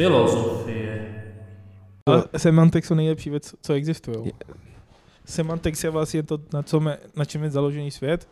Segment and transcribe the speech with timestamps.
[0.00, 1.24] Filozofie.
[2.06, 4.32] Ale semantics jsou nejlepší věc, co existují.
[5.24, 8.28] Semantics je vlastně to, na, co me, na čem je založený svět.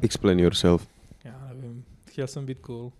[0.00, 0.86] Explain yourself.
[1.24, 2.92] Já nevím, chtěl jsem být cool.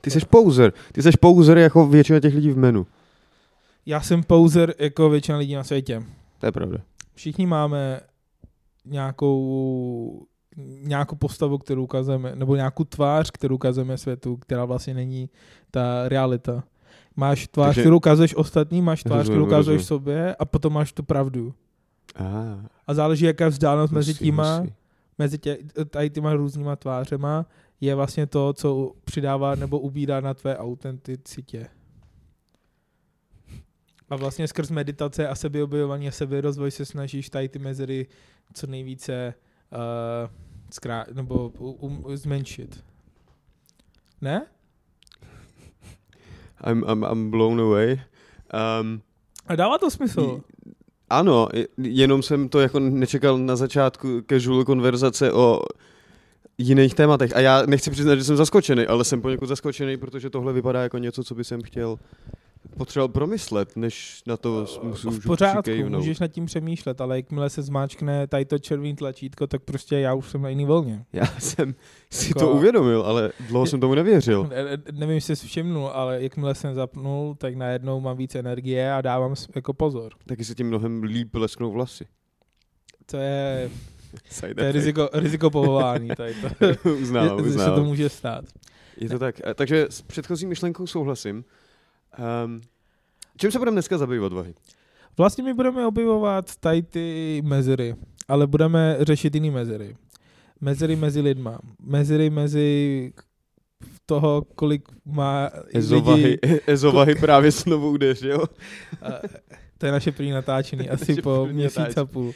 [0.00, 0.72] Ty jsi pouzer.
[0.92, 2.86] Ty jsi pouzer jako většina těch lidí v menu.
[3.86, 6.02] Já jsem pouzer jako většina lidí na světě.
[6.38, 6.78] To je pravda.
[7.14, 8.00] Všichni máme
[8.84, 10.26] nějakou
[10.82, 15.30] nějakou postavu, kterou ukazujeme, nebo nějakou tvář, kterou ukazujeme světu, která vlastně není
[15.70, 16.64] ta realita.
[17.16, 19.86] Máš tvář, Takže- kterou ukazuješ ostatním, máš tvář, Rozumím, kterou ukazuješ rozumím.
[19.86, 21.54] sobě a potom máš tu pravdu.
[22.16, 24.74] Ah, A záleží, jaká je vzdálenost mezi husí, těma, husí.
[25.18, 25.58] mezi tě,
[25.90, 27.46] tady těma různýma tvářema,
[27.80, 31.66] je vlastně to, co přidává nebo ubírá na tvé autenticitě.
[34.10, 38.06] A vlastně skrz meditace a sebeobjevování a seberozvoj se snažíš tady ty mezery
[38.54, 39.34] co nejvíce
[39.72, 40.30] uh,
[40.70, 42.84] zkrá- nebo um, zmenšit.
[44.20, 44.46] Ne?
[46.64, 48.00] I'm, I'm, I'm blown away.
[48.80, 49.00] Um,
[49.46, 50.40] A dává to smysl.
[51.10, 55.60] ano, je- jenom jsem to jako nečekal na začátku casual konverzace o
[56.58, 57.36] jiných tématech.
[57.36, 60.98] A já nechci přiznat, že jsem zaskočený, ale jsem poněkud zaskočený, protože tohle vypadá jako
[60.98, 61.98] něco, co by jsem chtěl
[62.76, 65.98] potřeboval promyslet, než na to s- můžu v pořádku, přikejvnout.
[66.00, 70.14] můžeš nad tím přemýšlet, ale jakmile se zmáčkne tady to červený tlačítko, tak prostě já
[70.14, 71.04] už jsem na jiný vlně.
[71.12, 71.74] Já jsem
[72.10, 74.46] si Jako- to uvědomil, ale dlouho jsem tomu nevěřil.
[74.50, 78.92] Ne- ne- Nevím, jestli jsi všimnul, ale jakmile jsem zapnul, tak najednou mám víc energie
[78.92, 80.12] a dávám jako pozor.
[80.26, 82.06] Taky se tím mnohem líp lesknou vlasy.
[83.06, 83.70] To je,
[84.30, 86.08] Side to je riziko, riziko povolání.
[86.16, 86.90] Tady to.
[87.00, 87.84] uznávám, že se to uznávám.
[87.86, 88.44] může stát.
[89.00, 89.46] Je to tak.
[89.46, 91.44] A, Takže s předchozí myšlenkou souhlasím.
[92.18, 92.60] Um,
[93.38, 94.54] čím se budeme dneska zabývat, Vahy?
[95.18, 97.94] Vlastně my budeme objevovat tady ty mezery,
[98.28, 99.96] ale budeme řešit jiný mezery.
[100.60, 101.58] Mezery mezi lidma.
[101.82, 103.12] Mezery mezi
[104.06, 106.58] toho, kolik má Ezovahy, lidí...
[106.66, 108.44] ezovahy právě znovu udeřil.
[109.78, 112.26] To je naše první natáčení, asi po měsíc a půl.
[112.26, 112.32] Uh,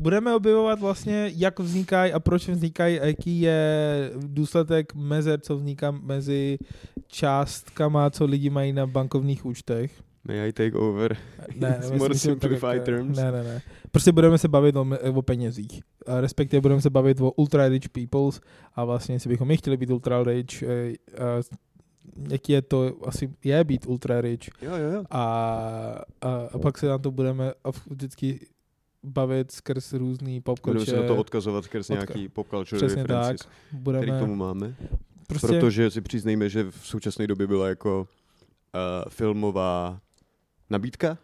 [0.00, 5.90] budeme objevovat vlastně, jak vznikají a proč vznikají, a jaký je důsledek mezer, co vzniká
[5.90, 6.58] mezi
[7.06, 9.92] částkama, co lidi mají na bankovních účtech.
[10.24, 11.16] May I take over?
[11.56, 13.18] Ne, It's more simplified jako- terms.
[13.18, 13.62] Ne, ne, ne.
[13.90, 15.82] Prostě budeme se bavit o, o penězích.
[16.06, 18.40] A respektive budeme se bavit o ultra rich peoples
[18.74, 20.92] a vlastně, jestli bychom my chtěli být ultra rich, eh,
[22.30, 25.04] jaký je to, asi je být ultra rich, Jo, jo, jo.
[25.10, 25.22] a,
[26.20, 28.46] a, a pak se na to budeme a vždycky
[29.02, 33.02] bavit skrz různý pop Budeme se na to odkazovat skrz Odka- nějaký pop culture Přesně
[33.04, 33.10] tak.
[33.10, 34.74] references, který k Budeme tomu máme.
[35.26, 40.00] prostě, Protože si přiznejme, že v současné době byla jako uh, filmová
[40.70, 41.18] nabídka.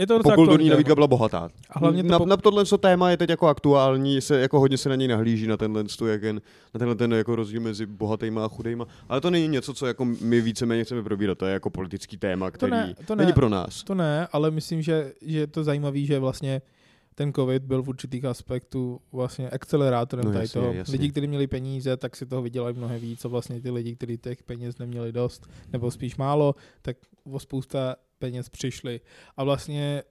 [0.00, 1.48] Je to docela aktuální nabídka byla bohatá.
[1.70, 4.60] A hlavně to na, pop- na tohle co téma je teď jako aktuální, se, jako
[4.60, 6.40] hodně se na něj nahlíží, na tenhle, tu, jak jen,
[6.74, 8.86] na tenhle ten jako rozdíl mezi bohatýma a chudejma.
[9.08, 12.50] Ale to není něco, co jako my víceméně chceme probírat, to je jako politický téma,
[12.50, 13.24] který ne, to ne.
[13.24, 13.84] není pro nás.
[13.84, 16.62] To ne, ale myslím, že, že je to zajímavé, že vlastně
[17.14, 20.72] ten covid byl v určitých aspektů vlastně akcelerátorem No tady jasně, toho.
[20.72, 20.92] jasně.
[20.92, 24.18] Lidi, kteří měli peníze, tak si toho vydělali mnohem víc a vlastně ty lidi, kteří
[24.18, 26.96] těch peněz neměli dost, nebo spíš málo, tak
[27.32, 29.00] o spousta peněz přišli.
[29.36, 30.02] A vlastně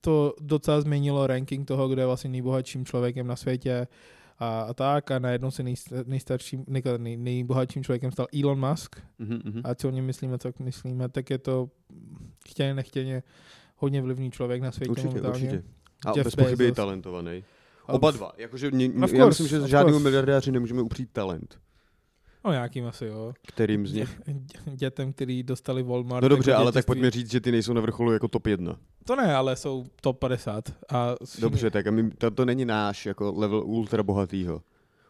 [0.00, 3.86] to docela změnilo ranking toho, kdo je vlastně nejbohatším člověkem na světě
[4.38, 8.96] a, a tak a najednou se nej, nejstarším, nej, nej, nejbohatším člověkem stal Elon Musk,
[9.18, 9.60] Mhm, mhm.
[9.64, 11.70] a co o něm myslíme, co myslíme, tak je to
[12.48, 13.22] chtěně nechtěně
[13.76, 15.36] hodně vlivný člověk na světě Určitě, momentálně.
[15.48, 15.62] určitě.
[16.06, 17.44] A Jeff bez pochyby je talentovaný.
[17.86, 18.32] Oba dva.
[18.36, 21.60] Jakože mě, Of já myslím, že žádnému miliardáři nemůžeme upřít talent.
[22.44, 23.32] No nějakým asi jo.
[23.46, 24.20] Kterým z nich?
[24.26, 26.22] Dě- Dětem, který dostali Walmart.
[26.22, 28.76] No dobře, jako ale tak pojďme říct, že ty nejsou na vrcholu jako top 1.
[29.04, 30.64] To ne, ale jsou top 50.
[30.88, 34.62] A Dobře, tak a my, to, to není náš jako level ultra bohatýho.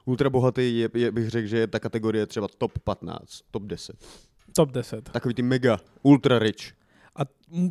[0.05, 3.97] Ultra bohatý je, je, bych řekl, že je ta kategorie třeba top 15, top 10.
[4.57, 5.09] Top 10.
[5.11, 6.73] Takový ty mega, ultra rich.
[7.17, 7.21] A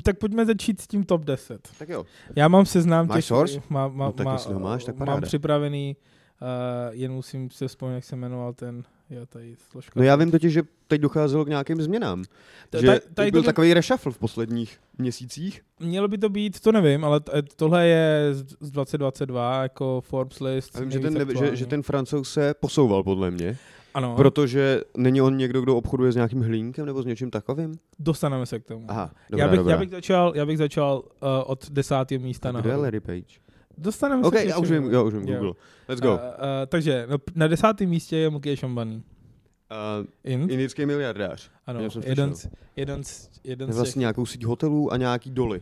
[0.04, 1.70] tak pojďme začít s tím top 10.
[1.80, 2.06] Tak jo.
[2.36, 3.62] Já mám seznam Máš source?
[3.70, 5.28] Má, má, No tak má, jestli ho máš, tak Mám paráda.
[5.28, 5.96] připravený,
[6.42, 6.48] uh,
[6.96, 9.92] jen musím se vzpomenout, jak se jmenoval ten, jo, tady složka.
[9.96, 12.24] No já vím totiž, že teď docházelo k nějakým změnám.
[12.70, 15.62] Ta- že tady- tady, byl tohle- takový reshuffle v posledních měsících.
[15.80, 20.40] Mělo by to být, to nevím, ale t- tohle je z z 2022 jako Forbes
[20.40, 20.76] list.
[20.76, 21.58] A vím, že ten, že, aktuální.
[21.58, 23.58] že ten francouz se posouval podle mě,
[23.94, 27.80] ano, protože není on někdo, kdo obchoduje s nějakým hlínkem nebo s něčím takovým?
[28.00, 28.86] dostaneme se k tomu.
[28.88, 29.74] Aha, dobrá, já, bych, dobrá.
[29.74, 32.76] já bych začal, já bych začal uh, od desátého místa A kde je.
[32.76, 33.47] Larry Page?
[33.78, 35.34] Dostaneme OK, se k já už vím, já už vím, Jo.
[35.36, 35.54] Google.
[35.88, 36.14] Let's go.
[36.14, 36.22] Uh, uh,
[36.68, 38.96] takže no, na desátém místě je Mukesh Ambani.
[38.96, 40.52] Uh, Int?
[40.52, 41.52] indický miliardář.
[41.66, 45.32] Ano, jeden, z, jeden, z, jeden Je z vlastně těch, nějakou síť hotelů a nějaký
[45.32, 45.60] doly.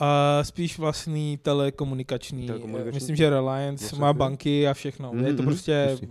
[0.00, 0.06] uh,
[0.42, 2.94] spíš vlastní telekomunikační, Telekomunikační?
[2.94, 5.12] myslím, že Reliance Něco má banky a všechno.
[5.12, 6.08] Mhm, je to mhm, prostě, jasně.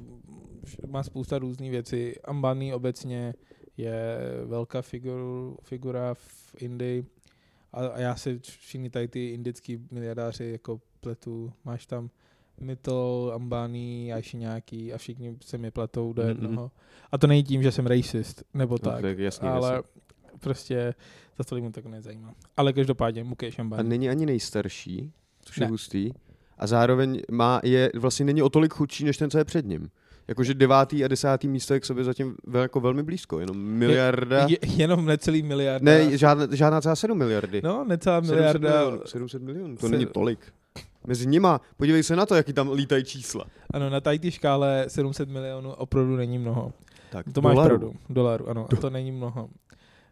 [0.88, 2.13] má spousta různých věcí.
[2.24, 3.33] Ambani obecně
[3.77, 7.06] je velká figur, figura v Indii
[7.74, 12.10] a, a já si všichni tady ty indický miliardáři jako pletu, máš tam
[12.62, 16.71] Mittal, Ambani, až nějaký a všichni se mi pletou do jednoho.
[17.12, 19.92] A to není tím, že jsem racist, nebo No, tak, tak jasně, ale jasně.
[20.39, 20.94] prostě
[21.38, 22.33] za to mu tak nezajímá.
[22.57, 23.89] Ale každopádně Mukesh A Ambani.
[23.89, 25.12] není ani nejstarší,
[25.42, 25.69] což je Ne.
[25.69, 26.12] hustý.
[26.57, 29.89] A zároveň má, je vlastně není o tolik chudší, než ten, co je před ním.
[30.30, 33.40] Jakože devátý a desátý místo je k sobě zatím jako velmi blízko.
[33.40, 34.46] Jenom miliarda.
[34.50, 35.86] Je, jenom necelý miliarda.
[35.86, 37.62] ne, žádná, žádná celá 7 miliardy.
[37.64, 38.70] No, necelá 700 miliarda.
[38.70, 40.40] milionů, 700 milionů, to Se- není tolik.
[41.08, 43.46] Mezi nima, podívej se na to, jaký tam lítají čísla.
[43.74, 46.74] Ano, na té škále 700 milionů opravdu není mnoho.
[47.12, 47.78] Tak, To máš dolarů.
[47.78, 47.96] pravdu.
[48.10, 48.68] Dolarů, ano.
[48.72, 49.44] A to není mnoho.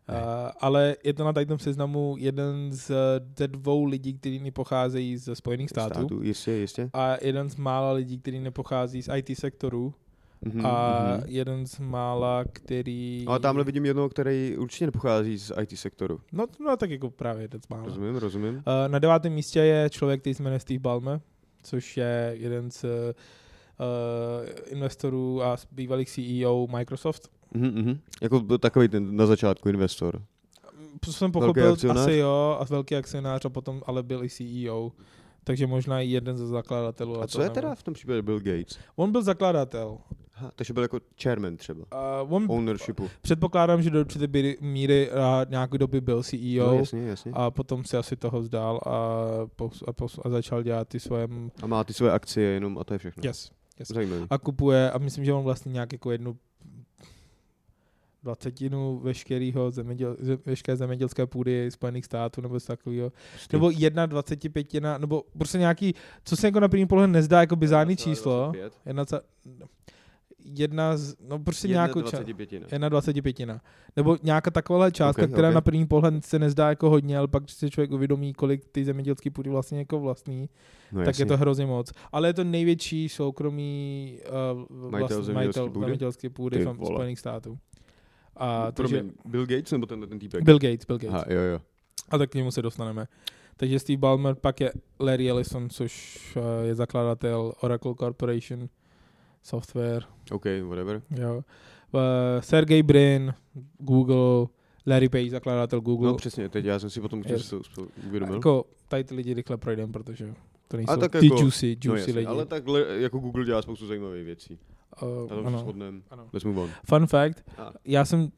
[0.10, 0.16] Uh,
[0.60, 2.92] ale je to na tom seznamu jeden z,
[3.38, 5.94] ze dvou lidí, kteří nepocházejí ze Spojených států.
[6.00, 6.90] Státu, jistě, jistě.
[6.94, 9.94] A jeden z mála lidí, který nepochází z IT sektoru.
[10.42, 11.24] Mhm, a mhm.
[11.28, 13.26] jeden z mála, který...
[13.28, 16.20] Ale tamhle vidím jednoho, který určitě nepochází z IT sektoru.
[16.32, 17.86] No, no tak jako právě jeden z mála.
[17.86, 18.56] Rozumím, rozumím.
[18.56, 21.22] Uh, na devátém místě je člověk, který se jmenuje Steve Ballmer,
[21.64, 22.90] což je jeden z uh,
[24.68, 27.30] investorů a bývalých CEO Microsoft.
[27.54, 28.00] Mhm, mhm.
[28.22, 30.22] Jako byl takový ten na začátku investor.
[31.06, 34.92] Co jsem pochopil, asi jo, a velký akcionář a potom ale byl i CEO.
[35.44, 37.22] Takže možná i jeden ze zakladatelů.
[37.22, 38.80] A co je teda v tom případě Bill Gates?
[38.96, 39.98] On byl zakladatel.
[40.38, 41.80] Aha, takže byl jako chairman třeba.
[42.24, 43.10] Uh, on Ownershipu.
[43.22, 44.28] předpokládám, že do určité
[44.62, 47.32] míry- a nějaké doby byl CEO No, jasně, jasně.
[47.36, 48.92] a potom se asi toho vzdal a,
[49.56, 51.28] pos, a, pos, a začal dělat ty svoje...
[51.62, 53.22] A má ty své akcie jenom a to je všechno.
[53.26, 53.88] Yes, yes.
[53.88, 54.26] Zajímavý.
[54.30, 56.38] A kupuje, a myslím, že on vlastně nějak jako jednu
[58.24, 63.12] dvacetinu veškerého zeměděl, ze- veškeré zemědělské půdy Spojených států nebo takového.
[63.54, 65.94] Nebo jedna dvacetipětina, nebo prostě nějaký,
[66.24, 68.52] co se jako na první pohled nezdá jako bizární číslo.
[68.86, 69.22] Jedna, ca-
[70.46, 72.24] jedna z, no prostě nějakou část.
[72.24, 72.72] 25.
[72.72, 73.62] Jedna dvacetipětina.
[73.96, 75.56] Nebo nějaká taková částka, Ok, která ok.
[75.56, 78.86] na první pohled se nezdá jako hodně, ale pak když si člověk uvědomí, kolik ty
[78.86, 80.50] zemědělské půdy vlastně jako vlastní,
[80.92, 81.22] No, tak jasně.
[81.22, 81.92] je to hrozně moc.
[82.12, 84.20] Ale je to největší soukromý
[84.82, 86.60] uh, Majitel zemědělské půdy?
[86.60, 86.86] půdy v.
[86.86, 87.58] Spojených států.
[88.36, 90.44] A takže Promiň, Bill Gates nebo ten, ten týpek?
[90.44, 91.14] Bill Gates, Bill Gates.
[91.16, 91.60] Aha, jo, jo.
[92.10, 93.08] A tak k němu se dostaneme.
[93.58, 98.70] Takže Steve Ballmer, pak je Larry Ellison, což uh, je zakladatel Oracle Corporation
[99.48, 100.04] Software.
[100.32, 101.02] OK, whatever.
[101.20, 101.36] Jo.
[101.38, 101.42] Uh,
[102.40, 103.34] Sergey Brin,
[103.78, 104.48] Google,
[104.86, 106.08] Larry Page, zakladatel Google.
[106.08, 107.54] No přesně, teď já jsem si potom Yes.
[108.08, 108.36] uvědomil.
[108.36, 110.34] jako tady ty lidi rychle projdeme, protože
[110.68, 112.26] to nejsou tak ty jako- juicy, no, juicy jasně, lidi.
[112.26, 114.60] ale takhle jako Google dělá spoustu zajímavých věcí.
[115.02, 115.74] Uh, ano,
[116.10, 116.30] ano.
[116.34, 116.70] Let's move on.
[116.86, 117.74] Fun fact, A.
[117.86, 118.32] já jsem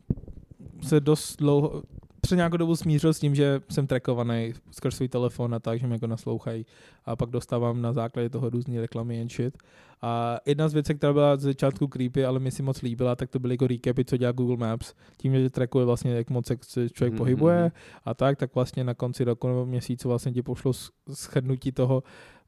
[0.81, 1.83] se dost dlouho,
[2.29, 5.87] před nějakou dobu smířil s tím, že jsem trackovaný skrz svůj telefon a tak, že
[5.87, 6.65] mě jako naslouchají
[7.05, 9.57] a pak dostávám na základě toho různý reklamy and shit.
[10.01, 13.29] A jedna z věcí, která byla z začátku creepy, ale mi si moc líbila, tak
[13.29, 14.93] to byly jako recapy, co dělá Google Maps.
[15.17, 17.71] Tím, že trackuje vlastně, jak moc se člověk Mhm, pohybuje mhm.
[18.05, 22.03] a tak, tak vlastně na konci roku nebo měsíce vlastně ti pošlo sch- shrnutí toho,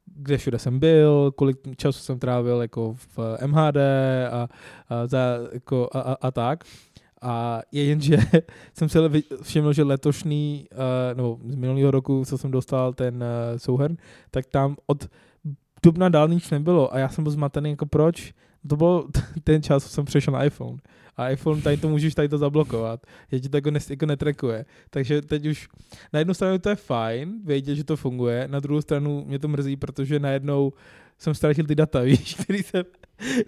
[0.05, 3.77] kde všude jsem byl, kolik času jsem trávil jako v MHD
[4.31, 4.47] a,
[4.89, 5.19] a, za,
[5.53, 6.63] jako a, a, a tak.
[7.21, 8.17] A je jen, že
[8.73, 10.77] jsem vy- všiml, že letošní, uh,
[11.17, 13.97] nebo z minulého roku, co jsem dostal ten uh, souhrn,
[14.31, 15.09] tak tam od
[15.83, 18.33] dubna dál nic nebylo a já jsem byl zmatený, jako proč?
[18.67, 19.07] To byl
[19.43, 20.77] ten čas, co jsem přešel na iPhone.
[21.17, 23.05] A iPhone, tady to můžeš tady to zablokovat.
[23.31, 24.65] Je ti to jako, nes, jako netrekuje.
[24.89, 25.67] Takže teď už
[26.13, 29.47] na jednu stranu to je fajn, vědět, že to funguje, na druhou stranu mě to
[29.47, 30.73] mrzí, protože najednou
[31.17, 32.83] jsem ztratil ty data, víš, který jsem,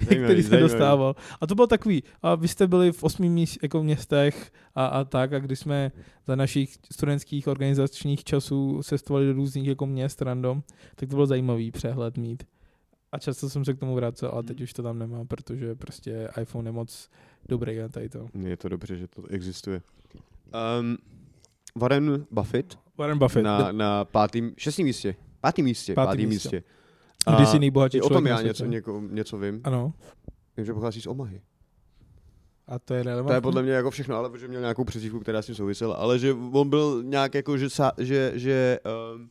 [0.06, 0.62] který jsem zajímavý.
[0.62, 1.15] dostával.
[1.42, 5.03] A to bylo takový, a vy jste byli v osmi míst, jako městech a, a
[5.03, 5.92] tak, a když jsme
[6.27, 10.63] za našich studentských organizačních časů cestovali do různých jako měst random,
[10.96, 12.44] tak to bylo zajímavý přehled mít.
[13.12, 16.30] A často jsem se k tomu vracel, ale teď už to tam nemám, protože prostě
[16.42, 17.10] iPhone je moc
[17.50, 18.27] dobrý na tady to.
[18.39, 19.82] Je to dobře, že to existuje.
[20.80, 20.98] Um,
[21.75, 25.15] Warren Buffett Warren Buffett, na, na pátým, šestým místě.
[25.42, 26.56] Pátým místě, Pátým pátým místě.
[26.58, 26.63] místě.
[27.36, 29.62] Kdy jsi nejbohatší i o člověk tom já něco, něko, něco vím.
[29.63, 29.94] Ano.
[30.58, 31.42] Vím, že pochází z Omahy.
[32.68, 33.30] A to je relevantní.
[33.30, 35.96] To je podle mě jako všechno, ale protože měl nějakou přezdívku, která s tím souvisela.
[35.96, 38.80] Ale že on byl nějak jako, že, sa, že, že
[39.15, 39.30] um,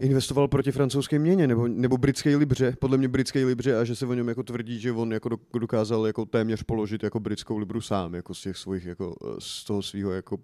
[0.00, 4.06] investoval proti francouzské měně, nebo, nebo britské libře, podle mě britské libře, a že se
[4.06, 7.80] o něm jako tvrdí, že on jako do- dokázal jako téměř položit jako britskou libru
[7.80, 10.38] sám, jako z těch svých, jako eh, z toho svého jako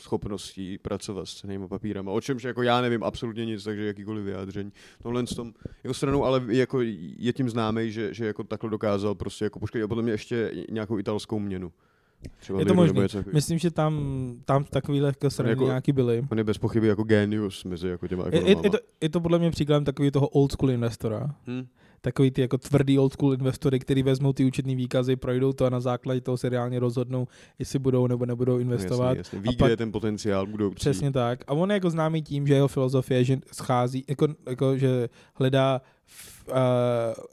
[0.00, 2.12] schopností pracovat s cenýma papírama.
[2.12, 4.72] O čemž jako já nevím absolutně nic, takže jakýkoliv vyjádření.
[5.02, 5.52] Tohle s tom
[5.84, 6.80] jeho stranou, ale jako
[7.18, 10.98] je tím známý, že, že jako takhle dokázal prostě jako poškodit a mě ještě nějakou
[10.98, 11.72] italskou měnu.
[12.38, 13.24] Třeba Je to takového.
[13.32, 16.26] Myslím, že tam, tam takovýhle srandy jako- nějaký byly.
[16.30, 19.38] On je bez pochyby jako genius mezi jako těma Je, je, to, je to podle
[19.38, 21.34] mě příkladem takový toho old school investora.
[21.46, 21.66] Hm?
[22.04, 25.70] Takový ty jako tvrdý old school investory, který vezmou ty účetní výkazy, projdou to a
[25.70, 29.08] na základě toho se reálně rozhodnou, jestli budou nebo nebudou investovat.
[29.08, 29.40] Jasně, jasně.
[29.40, 30.74] Ví, A pak- je ten potenciál budoucí.
[30.74, 31.44] Přesně tak.
[31.46, 35.80] A on je jako známý tím, že jeho filozofie, že schází, jako, jako že hledá
[36.06, 36.54] v, uh,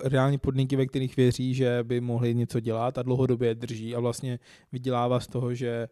[0.10, 4.00] reální podmínky, ve kterých věří, že by mohli něco dělat a dlouhodobě je drží a
[4.00, 4.40] vlastně
[4.72, 5.88] vydělává z toho, že,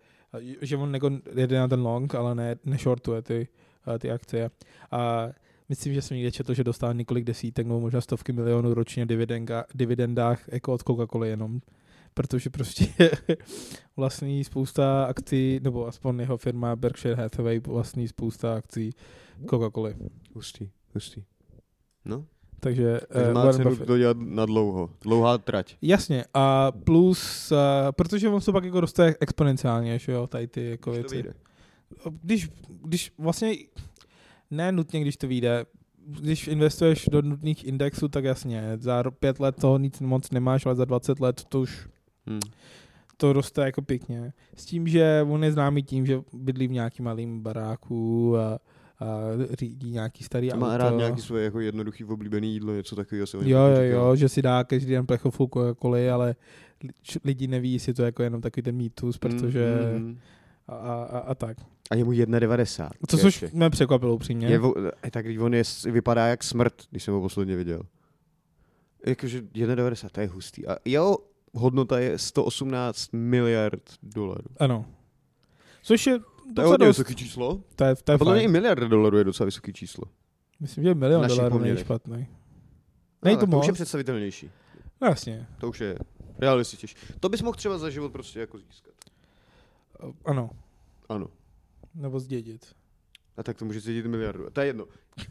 [0.62, 3.48] že on jako jede na ten long, ale ne, nešortuje ty,
[3.88, 4.50] uh, ty akcie.
[4.92, 5.28] A
[5.70, 9.66] myslím, že jsem někde četl, že dostal několik desítek nebo možná stovky milionů ročně dividenga,
[9.76, 11.60] dividendách jako od Coca-Cola jenom
[12.14, 12.86] protože prostě
[13.98, 18.90] vlastní spousta akcí, nebo aspoň jeho firma Berkshire Hathaway vlastní spousta akcí
[19.46, 19.96] Coca-Coly.
[20.34, 21.24] Hustý, hustý.
[22.06, 22.26] No,
[22.60, 23.88] Takže takže uh, má Warren cenu Buffett.
[23.88, 24.90] to dělat na dlouho.
[25.02, 25.78] Dlouhá trať.
[25.82, 27.58] Jasně, a plus, uh,
[27.92, 31.24] protože on se pak jako roste exponenciálně, že jo, tady ty jako to věci.
[32.22, 32.50] Když,
[32.84, 33.54] když vlastně,
[34.52, 35.66] ne nutně, když to vyjde,
[36.08, 40.76] když investuješ do nutných indexů, tak jasně, za pět let toho nic moc nemáš, ale
[40.76, 41.88] za 20 let to už
[42.28, 42.40] Hmm.
[43.18, 44.34] to roste jako pěkně.
[44.56, 48.60] S tím, že on je známý tím, že bydlí v nějakým malým baráku a,
[49.00, 49.18] a
[49.60, 50.66] řídí nějaký starý A auto.
[50.66, 53.76] má rád nějaký svoje jako jednoduchý oblíbený jídlo, něco takového se o něm Jo, jo,
[53.84, 54.08] říkalo.
[54.10, 55.50] jo, že si dá každý den plechovku
[55.84, 56.36] coca ale
[57.26, 60.18] lidi neví, jestli to je jako jenom takový ten mýtus, protože Mm, mm.
[60.70, 61.58] A, a, a, tak.
[61.92, 62.90] A je mu 1,90.
[63.08, 64.48] To což mě překvapilo upřímně.
[64.48, 64.60] Je,
[65.04, 67.82] eh, tak když on je, vypadá jak smrt, když jsem ho posledně viděl.
[69.06, 70.68] Jakože 1,90, to je hustý.
[70.68, 71.18] A jeho
[71.54, 74.48] hodnota je 118 miliard dolarů.
[74.60, 74.86] Ano.
[75.82, 76.20] Což je
[76.56, 76.88] To je dost.
[76.88, 77.64] vysoký číslo.
[77.76, 80.04] To je, to je Podle mě i miliarda dolarů je docela vysoký číslo.
[80.60, 82.28] Myslím, že milion dolarů není špatný.
[83.24, 84.52] Není to to už je představitelnější.
[85.02, 85.48] No, jasně.
[85.60, 85.98] To už je
[86.38, 86.96] realističtější.
[87.20, 88.89] To bys mohl třeba za život prostě jako získat.
[90.26, 90.50] Ano.
[91.10, 91.28] Ano.
[91.96, 92.76] Nebo zdědit.
[93.38, 94.50] A tak to může cítit miliardu.
[94.50, 94.86] To je jedno.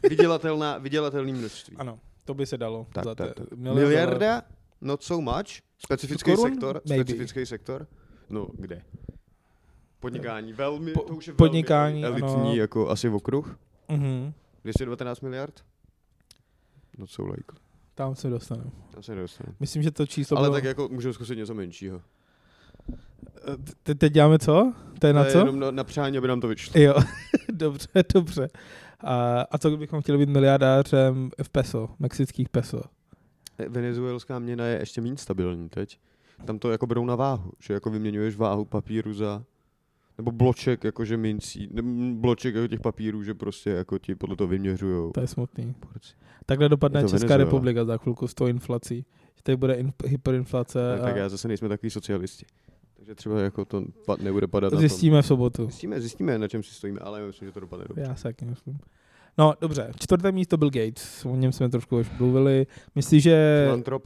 [0.09, 1.77] Vydělatelná, vydělatelný množství.
[1.77, 1.99] Ano.
[2.25, 2.87] To by se dalo.
[2.93, 3.37] Tak, za tak, tak.
[3.51, 3.79] milion dolarů.
[3.87, 4.41] Miliarda?
[4.81, 5.47] Not so much.
[5.85, 6.51] Specifický Korun?
[6.51, 6.81] sektor?
[6.89, 7.03] Maybe.
[7.03, 7.87] Specifický sektor?
[8.29, 8.81] No, kde?
[9.99, 10.53] Podnikání.
[10.53, 12.33] Velmi, Po- to už je podnikání, velmi ano.
[12.33, 13.59] elitní, jako asi v okruh.
[13.89, 14.33] Mhm.
[14.63, 15.65] 219 miliard?
[16.97, 17.59] Not so likely.
[17.95, 18.71] Tam se dostanu.
[18.91, 19.55] Tam se nedostane.
[19.59, 20.55] Myslím, že to číslo Ale bylo...
[20.55, 22.01] tak jako můžeme zkusit něco menšího.
[23.83, 24.73] Te- teď děláme co?
[24.99, 25.37] To je na co?
[25.37, 26.81] jenom na, na přání, aby nám to vyšlo.
[26.81, 26.95] Jo,
[27.53, 28.49] dobře, dobře.
[28.99, 32.81] A, a co kdybychom chtěli být miliardářem v peso, mexických peso?
[33.67, 35.99] Venezuelská měna je ještě méně stabilní teď.
[36.45, 39.43] Tam to jako berou na váhu, že jako vyměňuješ váhu papíru za
[40.17, 41.89] nebo bloček jakože mincí, nebo
[42.21, 45.11] bloček jako těch papírů, že prostě jako ti podle toho vyměřujou.
[45.11, 45.75] To je smutný.
[46.45, 47.37] Takhle dopadne Česká Venezuela.
[47.37, 49.05] republika za chvilku s tou inflací.
[49.35, 52.45] Že tady bude in, hyperinflace Tak, tak a já zase nejsme takový socialisti.
[52.99, 53.83] Takže třeba jako to
[54.21, 55.57] nebude padat na zjistíme v sobotu.
[55.57, 55.65] tom.
[55.65, 58.01] Zjistíme, zjistíme, na čem si stojíme, ale myslím, že to dopadne dobře.
[58.01, 58.79] Já se taky myslím.
[59.37, 59.91] No, dobře.
[59.99, 61.25] Čtvrté místo Bill Gates.
[61.25, 62.67] O něm jsme trošku už mluvili.
[62.95, 63.63] Myslíš, že...
[63.65, 64.03] Filantrop,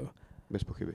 [0.00, 0.06] Uh,
[0.50, 0.92] bez pochyby.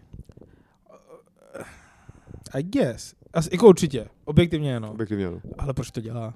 [2.53, 3.13] I guess.
[3.34, 4.08] Asi, jako určitě.
[4.25, 4.91] Objektivně ano.
[4.91, 5.41] Objektivně ano.
[5.58, 6.34] Ale proč to dělá?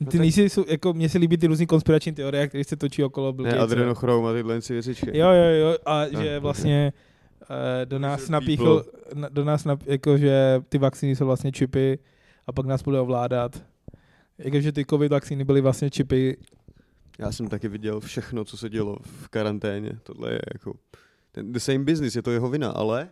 [0.00, 3.04] No Ty nejsi, jsou, jako, mně se líbí ty různý konspirační teorie, které se točí
[3.04, 5.18] okolo Bill Ne, adrenochrom a tyhle si věcičky.
[5.18, 7.05] Jo, jo, jo, a No, že vlastně eh,
[7.84, 8.84] do nás napíchl,
[9.14, 11.98] na- do nás nap, jako, že ty vakcíny jsou vlastně čipy
[12.46, 13.62] a pak nás bude ovládat.
[14.38, 16.36] Jakože ty covid vakcíny byly vlastně čipy.
[17.18, 19.98] Já jsem taky viděl všechno, co se dělo v karanténě.
[20.02, 20.74] Tohle je jako
[21.32, 23.08] ten, the same business, je to jeho vina, ale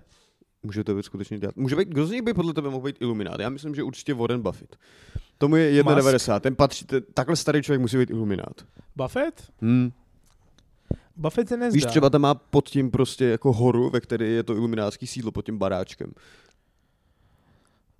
[0.63, 1.57] může to být skutečně dělat.
[1.57, 3.41] Může být, kdo z nich by podle tebe mohl být iluminát?
[3.41, 4.77] Já myslím, že určitě Warren Buffett.
[5.39, 6.41] Tomu je 1,90.
[6.41, 8.67] Ten patří, ten, takhle starý člověk musí být iluminát.
[8.97, 9.43] Buffett?
[9.61, 9.93] Hmm.
[11.17, 11.75] Buffett se nezdá.
[11.75, 15.33] Víš, třeba tam má pod tím prostě jako horu, ve které je to iluminátský sídlo
[15.33, 16.13] pod tím baráčkem.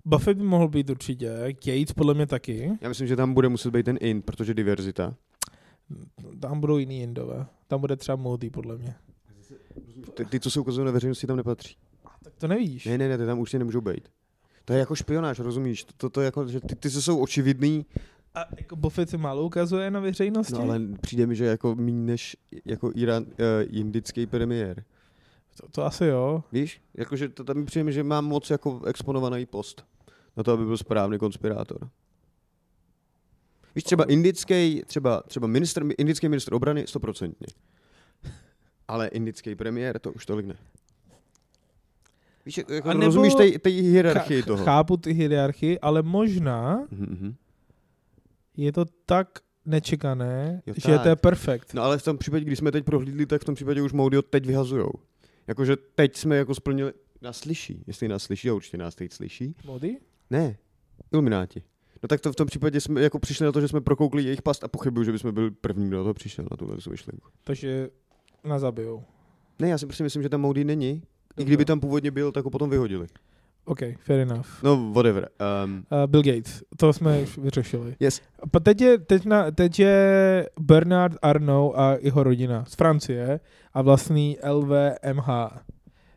[0.05, 2.71] Buffett by mohl být určitě, Gates podle mě taky.
[2.81, 5.15] Já myslím, že tam bude muset být ten in, protože diverzita.
[6.39, 7.45] Tam budou jiný Indové.
[7.67, 8.95] Tam bude třeba Modi podle mě.
[10.13, 11.75] Ty, ty co se ukazují na veřejnosti, tam nepatří.
[12.23, 12.85] Tak to nevíš.
[12.85, 14.09] Ne, ne, ne, ty tam určitě nemůžou být.
[14.65, 15.83] To je jako špionáž, rozumíš?
[15.83, 17.85] To, to, to jako, že ty, ty co jsou očividný,
[18.35, 20.53] A jako Buffett se málo ukazuje na veřejnosti?
[20.53, 23.29] no ale přijde mi, že jako míň než jako Irán, uh,
[23.77, 24.83] indický premiér.
[25.61, 26.43] to, to asi jo.
[26.51, 26.81] Víš?
[26.93, 29.85] Jakože to tam mi přijde, že má moc jako exponovaný post.
[30.37, 31.89] Na to, aby byl správný konspirátor.
[33.75, 37.47] Víš, třeba indický, třeba, třeba minister, indický minister obrany, stoprocentně.
[38.87, 40.55] Ale indický premiér, to už tolik ne.
[42.45, 44.63] Víš, jak- jako nebo- rozumíš té, hierarchii Ch- toho?
[44.65, 47.35] Chápu ty hierarchii, ale možná Mhm, mhm.
[48.57, 51.03] Je to tak nečekané, Jo, že tak.
[51.03, 51.73] to je perfekt.
[51.73, 54.21] No ale v tom případě, když jsme teď prohlídli, tak v tom případě už Moudio
[54.21, 54.91] teď vyhazujou.
[55.47, 59.55] Jakože teď jsme jako splnili, nás slyší, jestli nás slyší, a určitě nás teď slyší.
[59.65, 59.97] Modi?
[60.29, 60.57] Ne,
[61.13, 61.63] ilumináti.
[62.03, 64.41] No tak to v tom případě jsme jako přišli na to, že jsme prokoukli jejich
[64.41, 67.27] past a pochybuju, že bychom byli první, kdo na to přišel, na tuhle tu myšlenku.
[67.43, 67.89] Takže
[68.43, 69.03] nás zabijou.
[69.59, 70.89] Ne, já si prostě myslím, že tam Moody není.
[70.91, 71.01] I
[71.37, 71.45] Dobře.
[71.45, 73.07] kdyby tam původně byl, tak ho potom vyhodili.
[73.65, 74.45] OK, fair enough.
[74.63, 75.29] No, whatever.
[75.65, 77.95] Um, Uh, Bill Gates, to jsme už vyřešili.
[77.99, 78.21] yes.
[78.53, 83.39] A teď je, teď, na, teď je Bernard Arnault a jeho rodina z Francie
[83.73, 85.27] a vlastní LVMH.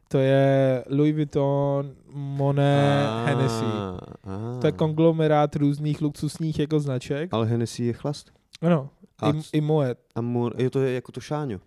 [0.08, 3.64] To je Louis Vuitton, Monet, Ah, Hennessy.
[3.64, 4.60] ah.
[4.60, 7.28] To je konglomerát různých luxusních jako značek.
[7.34, 8.30] Ale Hennessy je chlast.
[8.62, 8.88] Ano,
[9.20, 9.98] A, i, i Moet.
[10.14, 11.58] a Mor, je to je jako to šáňo.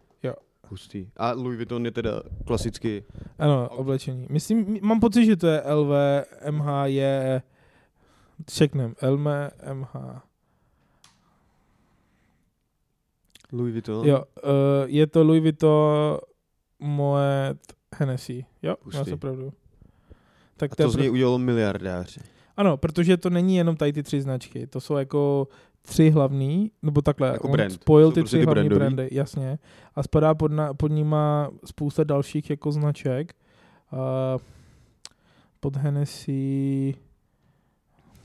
[0.71, 1.07] Hustý.
[1.17, 3.03] A Louis Vuitton je teda klasicky...
[3.39, 4.27] Ano, oblečení.
[4.29, 7.41] Myslím, mám pocit, že to je LVMH je...
[8.45, 10.21] Čeknem, LVMH.
[13.51, 14.07] Louis Vuitton?
[14.07, 14.49] Jo, uh,
[14.85, 16.17] je to Louis Vuitton,
[16.79, 17.59] Moet,
[17.95, 18.45] Hennessy.
[18.61, 18.97] Jo, Hustý.
[18.97, 19.53] máš opravdu.
[20.57, 22.19] Tak A to je to z něj udělalo miliardáři.
[22.57, 25.47] Ano, protože to není jenom tady ty tři značky, to jsou jako
[25.81, 27.71] tři hlavní, nebo takhle, Jako on brand.
[27.73, 28.79] spojil ty prostě tři ty hlavní brandový.
[28.95, 29.59] brandy, jasně,
[29.95, 33.35] a spadá pod, na, pod nima spousta dalších jako značek.
[33.93, 34.41] Uh,
[35.59, 36.93] pod Hennessy,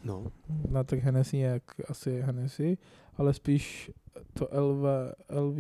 [0.05, 0.27] No.
[0.71, 2.79] na tak Hennessy je jak asi je Hennessy,
[3.17, 3.91] ale spíš
[4.35, 4.85] to LV,
[5.31, 5.59] LV,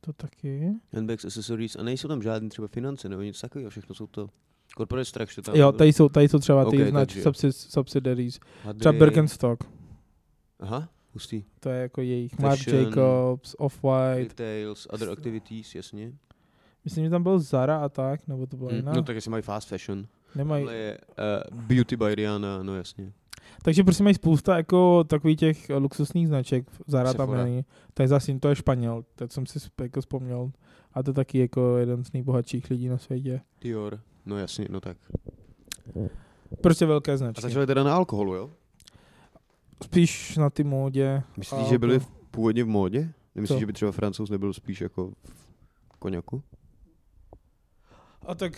[0.00, 0.72] to taky.
[0.92, 4.28] Handbags, accessories a nejsou tam žádné třeba finance nebo nic takového, všechno jsou to
[4.80, 5.42] corporate structure.
[5.42, 7.22] Tam Jo, tady jsou, tady jsou třeba ty Ok, značky,
[7.52, 8.40] subsidiaries.
[8.78, 9.64] Třeba Birkenstock.
[10.60, 11.44] Aha, hustý.
[11.60, 14.28] To je jako jejich Marc Jacobs, Off-White.
[14.28, 16.12] Retails, other activities, jasně.
[16.84, 18.92] Myslím, že tam byl Zara a tak, nebo to byla Hm, jiná.
[18.92, 20.06] No tak jestli mají fast fashion.
[20.34, 20.64] Nemají.
[20.64, 20.98] Ale je
[21.52, 23.12] uh, Beauty by Rihanna, no jasně.
[23.62, 26.70] Takže prostě mají spousta jako takových těch luxusních značek.
[26.86, 27.64] Zara tam není.
[27.94, 30.50] To je zase to je Španěl, teď jsem si jako vzpomněl.
[30.94, 33.40] A to taky jako jeden z nejbohatších lidí na světě.
[33.60, 34.96] Dior, no jasně, no tak.
[36.60, 37.42] Prostě velké A značky.
[37.42, 38.50] začali teda na alkoholu, jo?
[39.84, 41.22] Spíš na ty módě.
[41.36, 43.12] Myslíš, a že byli v, původně v módě?
[43.34, 43.60] Nemyslíš, Co?
[43.60, 45.12] že by třeba francouz nebyl spíš jako
[45.92, 46.42] v koněku?
[48.26, 48.52] A tak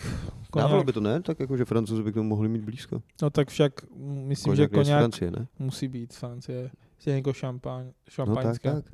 [0.55, 1.21] Dávalo koněk, by to ne?
[1.21, 3.01] Tak jako, že francouzi by k tomu mohli mít blízko.
[3.21, 5.47] no tak však myslím, Koněk že koněk Francie, ne?
[5.59, 6.71] musí být Francie.
[7.05, 8.71] Je jako šampaň, No tak, šampaňské.
[8.73, 8.85] tak.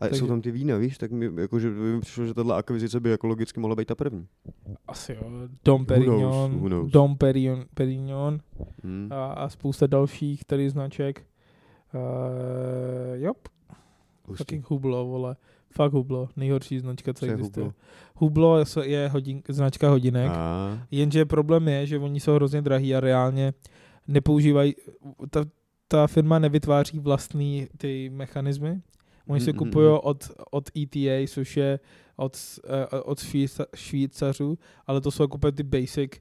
[0.00, 2.34] A Takže- jsou tam ty vína, víš, tak mi, jako, že by mi přišlo, že
[2.34, 4.26] tato akvizice by jako logicky mohla být ta první.
[4.88, 5.30] Asi jo.
[5.64, 6.90] Dom Perignon, who knows?
[6.92, 8.38] Dom Perignon, Perignon
[8.84, 9.08] Hmm.
[9.12, 11.22] a, a spousta dalších tady značek.
[11.94, 12.00] Uh,
[13.22, 13.48] jop,
[14.24, 14.36] Hustý.
[14.44, 15.36] fucking Hublo, vole.
[15.70, 17.72] Fakt Hublo, nejhorší značka, co Co je existuje.
[18.14, 22.94] Hublo je- je hodin, značka hodinek, A, jenže problém je, že oni jsou hrozně drahý
[22.94, 23.54] a reálně
[24.08, 24.74] nepoužívají,
[25.30, 25.44] ta,
[25.88, 28.80] ta firma nevytváří vlastní ty mechanismy.
[29.28, 29.98] Oni se Mm, mm, kupují mm.
[30.02, 31.80] od, od ETA, což je
[32.16, 32.36] od,
[32.92, 36.12] uh, od Švýca, Švýcařů, ale to jsou jako úplně ty basic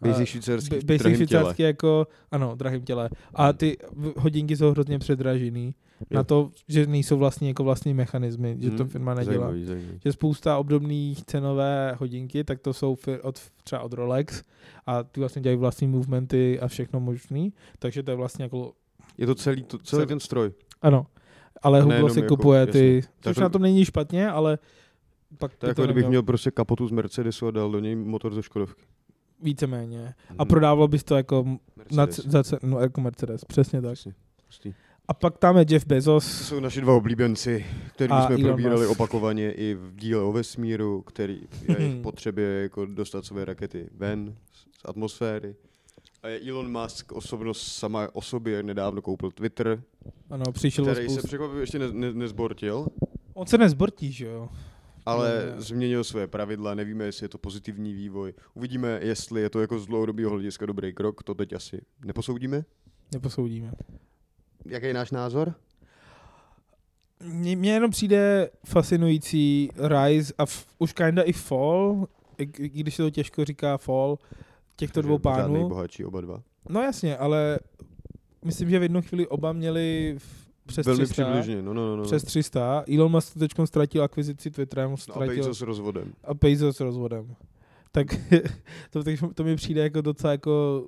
[0.00, 3.10] basic eh, švýcarský basic švýcarský jako, ano, drahým těle.
[3.34, 3.76] A ty
[4.16, 5.74] hodinky jsou hrozně předražený
[6.10, 9.34] na to, že nejsou vlastní jako vlastní mechanismy, že to Hmm, firma nedělá.
[9.46, 9.98] Zajímavý, zajímavý.
[10.04, 14.42] Že spousta obdobných cenové hodinky, tak to jsou fir- od, třeba od Rolex
[14.86, 18.72] a ty vlastně dělají vlastní movementy a všechno možný, takže to je vlastně jako,
[19.18, 20.50] Je to celý, to, celý Cel- ten stroj.
[20.82, 21.06] ano,
[21.62, 23.10] ale nejenom si jako- kupuje ty, jasně.
[23.20, 24.58] což Tak- na tom není špatně, ale
[25.38, 28.34] pak To by jako kdybych měl prostě kapotu z Mercedesu a dal do něj motor
[28.34, 28.82] ze Škodovky.
[29.42, 30.14] víceméně.
[30.38, 30.48] A Hmm.
[30.48, 32.16] prodával bys to jako, na, Mercedes.
[32.24, 34.14] c- za, no, jako Mercedes, přesně tak.
[34.48, 34.74] Přesně.
[35.08, 38.80] A pak tam je Jeff To Bezos, jsou naši dva oblíbenci, který jsme Elon probírali
[38.86, 38.90] Musk.
[39.00, 44.34] opakovaně i v díle o vesmíru, který je jejich potřebě jako dostat své rakety ven
[44.78, 45.54] z atmosféry.
[46.26, 49.82] A je Elon Musk osobnost sama o sobě, nedávno koupil Twitter,
[50.30, 51.26] ano, přišel který se spoustu.
[51.26, 52.86] překvapivě ještě ne, ne, nezbortil,
[53.34, 54.48] On se nezbortí, že jo?
[55.06, 55.60] ale Ne.
[55.60, 58.34] změnil své pravidla, nevíme, jestli je to pozitivní vývoj.
[58.54, 62.64] Uvidíme, jestli je to jako z dlouhodobého hlediska dobrý krok, to teď asi neposoudíme.
[63.12, 63.72] Neposoudíme.
[64.66, 65.54] Jaký je náš názor?
[67.22, 72.06] Mně mně jenom přijde fascinující Rise a f, už kinda i Fall,
[72.38, 74.18] i, i když se to těžko říká Fall,
[74.76, 75.54] těchto dvou pánů.
[75.54, 76.42] nejbohatší oba dva.
[76.68, 77.58] No jasně, ale
[78.44, 81.24] myslím, že v jednu chvíli oba měli v, přes Velmi 300.
[81.24, 81.96] přibližně, no, no, no.
[81.96, 82.02] no.
[82.02, 82.84] Přes 300.
[82.94, 86.12] Elon Musk teď ztratil akvizici Twitterem, no a ztratil Bezos s rozvodem.
[86.24, 87.36] a Bezos s rozvodem.
[87.92, 88.06] Tak
[88.90, 89.02] to,
[89.34, 90.84] to, mi přijde jako docela jako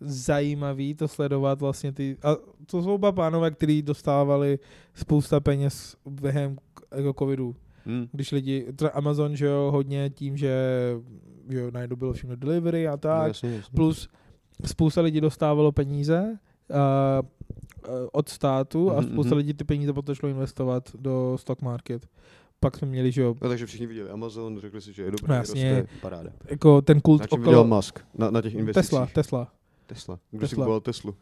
[0.00, 4.58] zajímavý to sledovat vlastně ty, a to jsou oba pánové, kteří dostávali
[4.94, 6.56] spousta peněz během
[6.96, 7.56] jako covidu.
[7.86, 8.06] Hmm.
[8.12, 10.56] Když lidi, třeba Amazon, že jo, hodně tím, že,
[11.50, 13.76] že jo, najednou bylo všechno delivery a No, tak, jasně, jasně.
[13.76, 14.08] plus
[14.64, 16.38] spousta lidí dostávalo peníze
[16.70, 16.76] uh,
[18.12, 19.36] od státu a Mhm, spousta mhm.
[19.38, 22.06] lidí ty peníze potom šlo investovat do stock market.
[22.60, 25.26] Pak jsme měli, že jo, No, takže všichni viděli Amazon, řekli si, že je dobrý,
[25.28, 25.80] No, jasně.
[25.80, 26.30] roste, paráda.
[26.50, 28.00] jako ten kult Na čem okolo Musk?
[28.14, 28.90] Na, na těch investicích?
[28.90, 29.48] Tesla, Tesla.
[29.86, 30.18] Tesla.
[30.30, 30.64] Kdo si Tesla.
[30.64, 31.14] kupoval Teslu?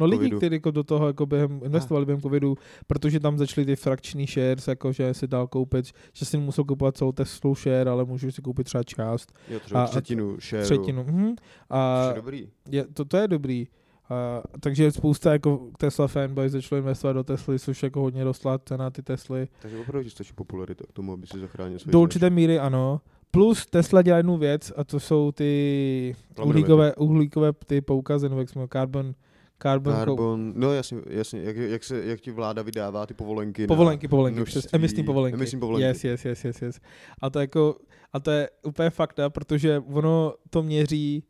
[0.00, 0.36] No lidi, covidu.
[0.36, 4.68] kteří jako do toho jako během, investovali během covidu, protože tam začaly ty frakční shares,
[4.68, 8.42] jako že si dal koupit, že si musel kupovat celou Teslu share, ale můžeš si
[8.42, 10.64] koupit třeba část, Jo, třeba A- třetinu, share.
[10.64, 11.04] třetinu.
[11.04, 11.34] Mhm.
[11.70, 12.48] A Což je dobrý.
[12.70, 13.66] je, to, to je dobrý.
[14.10, 18.90] A, takže spousta jako Tesla fanboys začalo investovat do Tesly, což jako hodně rostla cena
[18.90, 19.48] ty Tesly.
[19.62, 23.00] Takže opravdu ti stačí popularita k tomu, aby si zachránil svůj Do určité míry ano.
[23.30, 28.48] Plus Tesla dělá jednu věc a to jsou ty uhlíkové, uhlíkové ty poukazy, nebo jak
[28.48, 29.14] jsme carbon,
[29.62, 30.52] carbon, carbon.
[30.56, 34.60] No jasně, jasně, jak, jak, se, jak ti vláda vydává ty povolenky Povolenky, povolenky, množství-
[34.60, 35.34] přes emisní povolenky.
[35.34, 35.86] Emisní povolenky.
[35.86, 36.80] Yes, yes, yes, yes, yes.
[37.22, 37.76] A to, jako,
[38.12, 41.22] a to je úplně fakta, protože ono to měří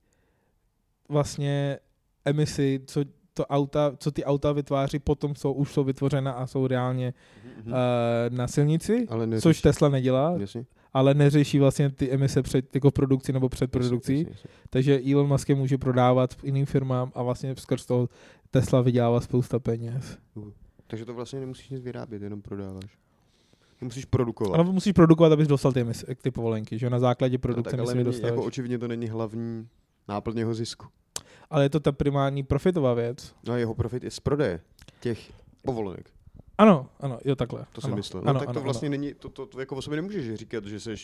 [1.09, 1.79] vlastně
[2.25, 6.66] emisi, co to auta, co ty auta vytváří, potom jsou, už jsou vytvořena a jsou
[6.66, 7.14] reálně
[7.57, 7.73] Mhm, uh,
[8.37, 12.92] na silnici, Ale což Tesla nedělá, Jasně, ale neřeší vlastně ty emise před, jako v
[12.92, 14.26] produkci nebo před produkcí.
[14.70, 18.09] Takže Elon Musk je může prodávat jiným firmám a vlastně skrz toho
[18.50, 20.18] Tesla vydělává spousta peněz.
[20.87, 22.98] Takže to vlastně nemusíš nic vyrábět, jenom prodáváš.
[23.81, 24.61] Musíš produkovat.
[24.61, 27.81] Ale musíš produkovat, abys dostal ty, emise, ty povolenky, že na základě no, produkce tak,
[27.81, 29.68] ale není, jako očividně to není hlavní
[30.09, 30.87] náplň jeho zisku.
[31.50, 33.35] Ale je to ta primární profitová věc.
[33.46, 34.61] No a jeho profit je z prodeje
[35.00, 36.11] těch povolenek.
[36.61, 37.64] Ano, ano, jo takhle.
[37.73, 38.23] To jsem ano, myslel.
[38.23, 38.90] No ano, tak to ano, vlastně ano.
[38.90, 40.94] není, to, to, to jako o sobě nemůžeš říkat, že jsi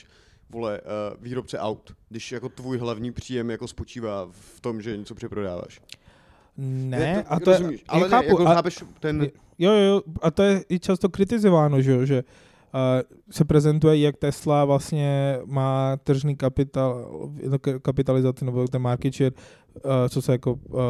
[0.50, 5.14] vole, uh, výrobce aut, když jako tvůj hlavní příjem jako spočívá v tom, že něco
[5.14, 5.80] přeprodáváš.
[6.56, 9.30] Ne, to, a to je, rozumíš, já ale ne, chápu, jako a, chápeš ten, je-
[9.58, 12.80] jo, jo, a to je i často kritizováno, že jo, že uh,
[13.30, 17.10] se prezentuje, jak Tesla vlastně má tržní kapitál,
[17.82, 19.32] kapitalizaci nebo ten market share,
[20.08, 20.80] co se jako, uh,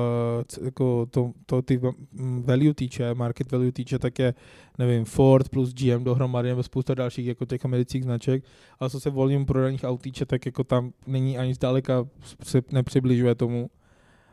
[0.49, 1.81] c- jako to, to ty
[2.12, 4.35] mm, value týče, market value týče, tak je,
[4.79, 8.44] nevím, Ford plus GM dohromady nebo spousta dalších jako těch amerických značek,
[8.81, 12.07] ale co se volním prodaných aut týče, tak jako tam není ani zdaleka,
[12.42, 13.70] se nepřibližuje tomu,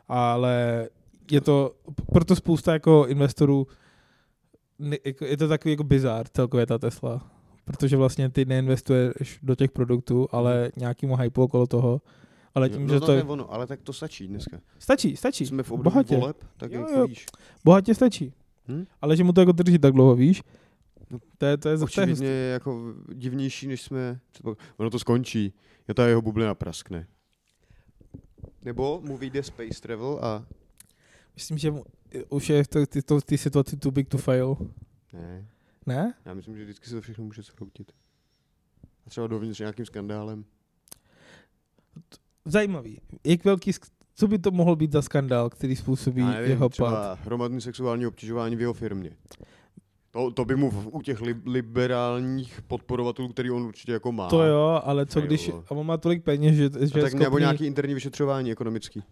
[0.08, 0.88] ale
[1.32, 1.76] je to,
[2.13, 3.68] proto spousta jako investorů,
[4.80, 7.32] ne- jako, je to takový jako bizár celkově ta Tesla,
[7.66, 12.02] protože vlastně ty neinvestuješ do těch produktů, ale nějakýmu hypu okolo toho,
[12.56, 14.60] ale tím, no, že no, to je je, ono, ale tak to stačí dneska.
[14.80, 16.18] stačí, stačí, Jsme v období bohatě.
[16.18, 17.08] voleb, tak Jo, jo.
[17.08, 17.26] víš.
[17.66, 18.34] bohatě stačí,
[18.68, 18.86] Hm?
[19.02, 20.44] ale že mu to jako drží tak dlouho, víš,
[21.10, 24.20] No, to je, to je, je Očividně je jako divnější, než jsme...
[24.78, 25.54] Ono to skončí.
[25.88, 27.08] Jo, ta jeho bublina praskne.
[28.66, 30.46] Nebo mu vyjde Space Travel a...
[31.36, 31.84] myslím, že mu,
[32.30, 34.58] už je to, ty, to, ty situaci too big to fail,
[35.13, 35.48] Ne,
[35.86, 36.13] ne?
[36.26, 37.92] já myslím, že vždycky se to všechno může zhroutit.
[39.08, 40.46] A třeba dovnitř nějakým skandálem.
[42.46, 46.50] Zajímavý, jak velký, sk- co by to mohl být za skandál, který způsobí Já nevím,
[46.50, 46.72] jeho pad?
[46.72, 49.12] třeba hromadný sexuální obtěžování v jeho firmě.
[50.12, 54.30] To, to by mu v, u těch li, liberálních podporovatelů, který on určitě jako má.
[54.30, 56.70] To jo, ale co když, a on má tolik peněz, že, že
[57.02, 59.04] tak nebo schopný, nějaký interní vyšetřování ekonomický.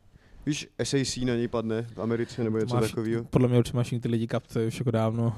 [0.45, 3.23] Víš, SAC na něj padne v Americe nebo něco takového.
[3.23, 5.37] podle mě určitě máš ty lidi kapce už jako dávno.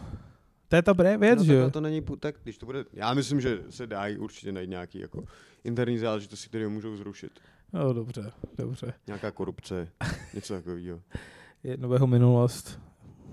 [0.67, 1.71] To je ta bré věc, no, že jo?
[1.71, 5.23] to není, tak když to bude, já myslím, že se dají určitě najít nějaký jako
[5.63, 7.39] interní záležitosti, které ho můžou zrušit.
[7.73, 8.93] No dobře, dobře.
[9.07, 9.89] Nějaká korupce,
[10.33, 10.99] něco takového.
[11.63, 12.79] Je nového minulost,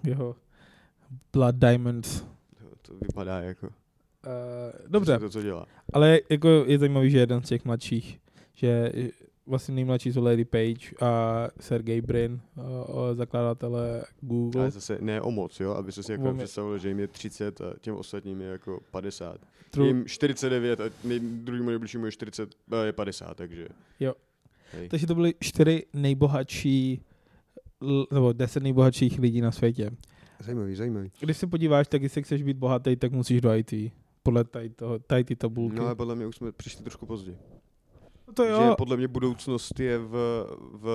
[0.05, 0.37] jeho
[1.33, 2.21] Blood Diamonds.
[2.59, 3.69] To, to vypadá jako
[4.27, 5.67] Uh, dobře, to, co dělá.
[5.93, 8.21] ale jako je zajímavý, že jeden z těch mladších,
[8.55, 8.93] že
[9.47, 12.65] vlastně nejmladší jsou Lady Page a Sergey Brin, uh,
[13.15, 14.61] zakladatelé Google.
[14.63, 17.61] Ale zase ne o moc, jo, aby se si jako představil, že jim je 30
[17.61, 19.37] a těm ostatním je jako 50.
[19.71, 19.87] True.
[19.87, 23.69] Jim 49 a nej, druhýmu nejbližšímu je 40, a je 50, takže.
[24.01, 24.15] Jo.
[24.73, 24.89] Hej.
[24.89, 27.03] Takže to byly čtyři nejbohatší,
[28.13, 29.91] nebo deset nejbohatších lidí na světě.
[30.41, 31.11] Zajímavý, zajímavý.
[31.21, 33.93] Když se podíváš, tak jestli chceš být bohatý, tak musíš do IT.
[34.23, 35.77] Podle tady, toho, tady ty tabulky.
[35.77, 37.37] No ale podle mě už jsme přišli trošku pozdě.
[38.29, 40.89] No to Že jo, podle mě budoucnost je v, v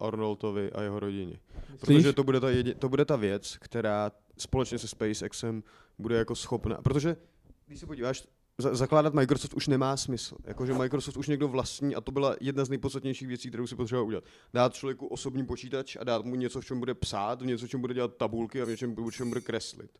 [0.00, 1.38] Arnoldovi a jeho rodině.
[1.72, 1.80] Myslíš?
[1.80, 5.62] Protože to bude, ta jedin, to bude ta věc, která společně se SpaceXem
[5.98, 6.78] bude jako schopna.
[6.82, 7.16] Protože
[7.66, 8.24] když se podíváš,
[8.58, 10.36] za, zakládat Microsoft už nemá smysl.
[10.44, 14.06] Jakože Microsoft už někdo vlastní a to byla jedna z nejpodstatnějších věcí, kterou si potřeboval
[14.06, 14.24] udělat.
[14.54, 17.68] Dát člověku osobní počítač a dát mu něco, v čem bude psát, v něco, v
[17.68, 19.98] čem bude dělat tabulky a v něčem, v čem bude kreslit.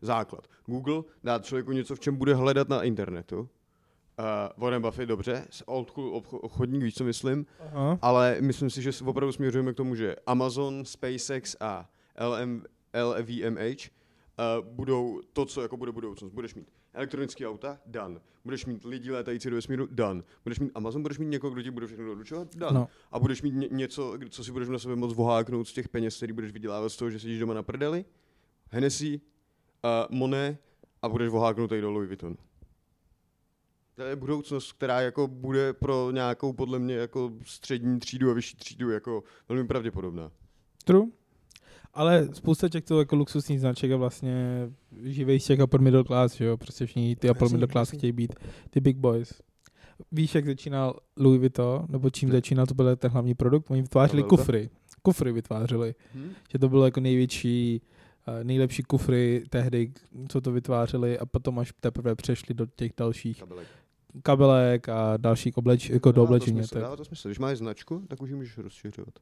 [0.00, 0.48] Základ.
[0.66, 3.38] Google dát člověku něco, v čem bude hledat na internetu.
[3.38, 3.46] Uh,
[4.56, 7.98] Warren Buffett, dobře, z old school obcho- obchodník, víš, co myslím, Aha.
[8.02, 11.90] ale myslím si, že opravdu směřujeme k tomu, že Amazon, SpaceX a
[12.20, 12.62] LM,
[13.02, 16.32] LVMH uh, budou to, co jako bude budoucnost.
[16.32, 18.20] Budeš mít elektronické auta, done.
[18.44, 20.22] Budeš mít lidi létající do vesmíru, done.
[20.44, 22.74] Budeš mít Amazon, budeš mít někoho, kdo ti bude všechno doručovat, done.
[22.74, 22.88] No.
[23.12, 26.16] A budeš mít ně, něco, co si budeš na sebe moc voháknout z těch peněz,
[26.16, 28.04] který budeš vydělávat z toho, že sedíš doma na prdeli,
[28.70, 29.20] Hennessy,
[29.84, 30.60] uh, Monet
[31.02, 32.36] a budeš voháknutý do Louis Vuitton.
[33.94, 38.56] To je budoucnost, která jako bude pro nějakou podle mě jako střední třídu a vyšší
[38.56, 40.32] třídu jako velmi pravděpodobná.
[40.84, 41.06] True.
[41.94, 44.68] Ale spousta těchto jako luxusních značek je vlastně
[45.02, 46.56] živej z těch upper middle class, že jo?
[46.56, 48.34] Prostě všichni ty upper middle class chtějí být
[48.70, 49.42] ty big boys.
[50.12, 53.70] Víš, jak začínal Louis Vuitton, nebo čím začínal, to byl ten hlavní produkt?
[53.70, 54.70] Oni vytvářeli kufry.
[55.02, 55.94] Kufry vytvářeli.
[56.14, 56.30] Hm?
[56.52, 57.82] Že to bylo jako největší,
[58.28, 59.92] eh, nejlepší kufry tehdy,
[60.28, 63.66] co to vytvářeli a potom až teprve přešli do těch dalších Kabelek.
[64.22, 66.60] kabelek a dalších obleč, jako do Dává to oblečení.
[66.74, 67.28] Dává to smysl.
[67.28, 69.14] Když máš značku, tak už ji můžeš rozšiřovat.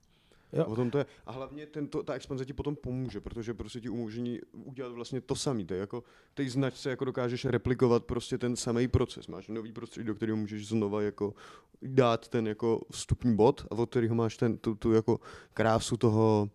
[0.52, 0.64] Jo.
[0.66, 1.06] O tom to je.
[1.26, 5.34] A hlavně tento, ta expanze ti potom pomůže, protože prostě ti umožní udělat vlastně to
[5.36, 5.64] samé.
[5.64, 9.26] To je jako té značce jako dokážeš replikovat prostě ten samý proces.
[9.26, 11.34] Máš nový prostředí, do kterého můžeš znova jako
[11.82, 15.20] dát ten jako vstupní bod a od kterého máš ten, tu, tu jako
[15.54, 16.50] krásu toho,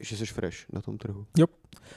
[0.00, 1.26] že jsi fresh na tom trhu.
[1.38, 1.46] Jo.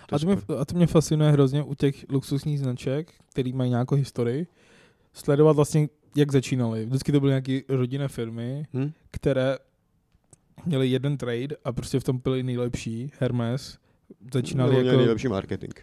[0.10, 3.69] To A to, mě, a to mě fascinuje hrozně u těch luxusních značek, který mají
[3.69, 4.47] nějakou historii,
[5.13, 6.86] sledovat vlastně, jak začínali.
[6.86, 8.91] Vždycky to byly nějaké rodinné firmy, Hm?
[9.12, 9.58] které
[10.66, 13.12] měli jeden trade a prostě v tom byli nejlepší.
[13.20, 13.78] Hermes
[14.34, 14.98] začínali Nebo jako...
[14.98, 15.74] nejlepší marketing.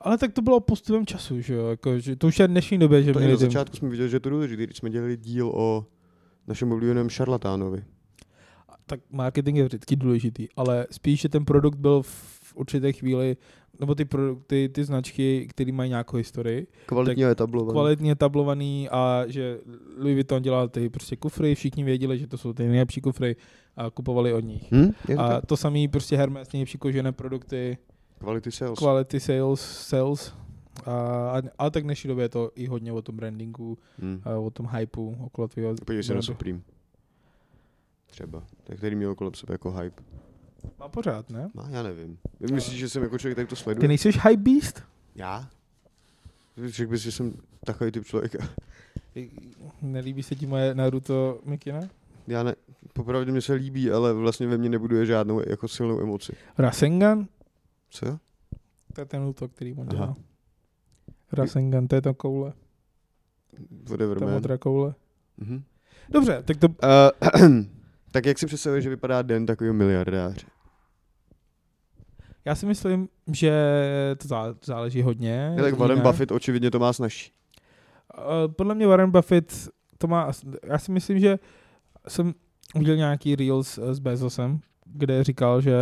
[0.00, 1.66] Ale tak to bylo postupem času, že jo?
[1.66, 4.10] Jako, že to už je v dnešní době, že To měli na začátku jsme viděli,
[4.10, 5.86] že to důležité, když jsme dělali díl o
[6.46, 7.84] našem oblíbeném šarlatánovi.
[8.86, 13.36] tak marketing je vždycky důležitý, ale spíš, že ten produkt byl v určité chvíli,
[13.80, 17.72] nebo ty, produkty, ty značky, které mají nějakou historii, Kvalitně etablovaný.
[17.72, 19.58] kvalitně tablovaný a že
[19.98, 23.36] Louis Vuitton dělal ty prostě kufry, všichni věděli, že to jsou ty nejlepší kufry
[23.76, 24.72] a kupovali od nich.
[24.72, 24.90] Hm?
[25.08, 25.46] Je to A tak?
[25.46, 27.78] to samý prostě Hermes, nejlepší kožené produkty,
[28.18, 28.78] Quality sales.
[28.78, 30.34] quality sales, sales.
[30.86, 30.92] A,
[31.38, 34.20] a- ale tak v dnešní době je to i hodně o tom brandingu, hm.
[34.24, 36.22] a o tom hypeu okolo tvého Podívej se na.
[36.22, 36.60] Supreme.
[38.06, 38.42] Třeba.
[38.64, 40.02] Tak který měl kolem sebe jako hype.
[40.78, 41.50] Má pořád, ne?
[41.54, 42.18] No, já nevím.
[42.52, 43.88] Myslíš, že jsem jako člověk, který to Ty sleduje?
[43.88, 44.82] nejsi hype beast?
[45.14, 45.48] Já?
[46.66, 48.48] Řekl bys, že jsem takový typ člověka.
[49.82, 51.80] Nelíbí se ti moje Naruto Mikina?
[52.26, 52.54] Já ne,
[52.92, 56.32] popravdě mi se líbí, ale vlastně ve mně nebuduje žádnou jako silnou emoci.
[56.58, 57.26] Rasengan?
[57.90, 58.18] Co?
[58.94, 60.14] To je ten útok, který on dělá.
[61.32, 62.52] Rasengan, to je ta koule.
[63.88, 64.34] Whatever, Ta man.
[64.34, 64.94] modrá koule.
[65.38, 65.62] Mhm.
[66.08, 66.68] Dobře, tak to...
[66.68, 66.74] Uh,
[68.10, 70.46] tak jak si představuješ, že vypadá den takového miliardáře?
[72.44, 73.52] Já si myslím, že
[74.18, 75.52] to zá- záleží hodně.
[75.56, 75.74] Je, tak.
[75.74, 77.32] Warren Buffett očividně to má snažší.
[78.18, 79.68] Eh, Podle mě Warren Buffett
[79.98, 80.30] to má...
[80.66, 81.38] Já si myslím, že
[82.08, 82.34] jsem
[82.74, 85.76] udělal nějaký reels eh, s Bezosem, kde říkal, že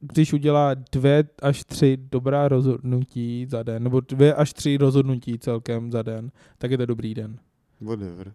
[0.00, 5.92] když udělá dvě až tři dobrá rozhodnutí za den, nebo dvě až tři rozhodnutí celkem
[5.92, 7.38] za den, tak je to dobrý den.
[7.80, 8.32] Whatever.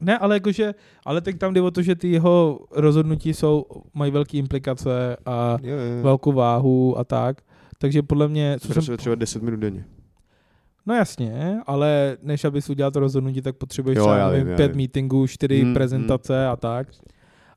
[0.00, 4.10] Ne, ale jakože, ale tak tam jde o to, že ty jeho rozhodnutí jsou, mají
[4.12, 6.02] velké implikace a Jo, jo.
[6.02, 7.42] velkou váhu a tak.
[7.78, 9.84] Takže podle mě, co jsem, třeba 10 minut denně.
[10.86, 14.56] no jasně, ale než abys udělal to rozhodnutí, tak potřebuješ Jo, třeba já vím, já
[14.56, 14.76] pět vím.
[14.76, 16.88] meetingů, čtyři Hmm, prezentace a tak.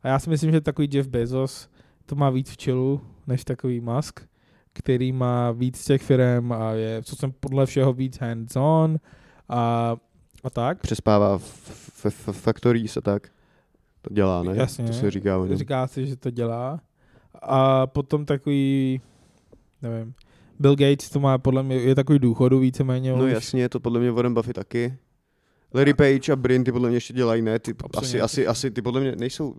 [0.04, 1.70] A já si myslím, že takový Jeff Bezos
[2.06, 4.20] to má víc v čelu, než takový Musk,
[4.74, 8.98] který má víc těch firm a je, co jsem podle všeho víc hands-on
[9.50, 9.96] a,
[10.44, 10.82] a tak.
[10.82, 11.91] Přespává v
[12.32, 13.28] factories a tak.
[14.02, 14.54] To dělá, ne?
[14.56, 14.86] Jasně.
[14.86, 15.58] To se říká o něm.
[15.58, 16.82] Říká si, že to dělá.
[17.42, 19.02] A potom takový,
[19.82, 20.14] nevím,
[20.60, 23.12] Bill Gates to má podle mě, je takový důchodu víceméně.
[23.12, 23.32] No už.
[23.32, 24.98] jasně, to podle mě Warren Buffett taky.
[25.74, 27.60] Larry Page a Brin ty podle mě ještě dělají, ne?
[27.60, 28.00] Ty, Absolutně.
[28.00, 29.56] asi, asi, asi, ty podle mě nejsou...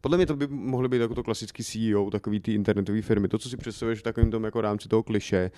[0.00, 3.28] Podle mě to by mohly být jako to klasický CEO, takový ty internetové firmy.
[3.28, 5.50] To, co si představuješ v takovém tom jako rámci toho kliše.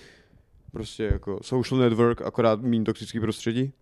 [0.73, 3.73] Prostě jako social network, akorát méně toxický prostředí.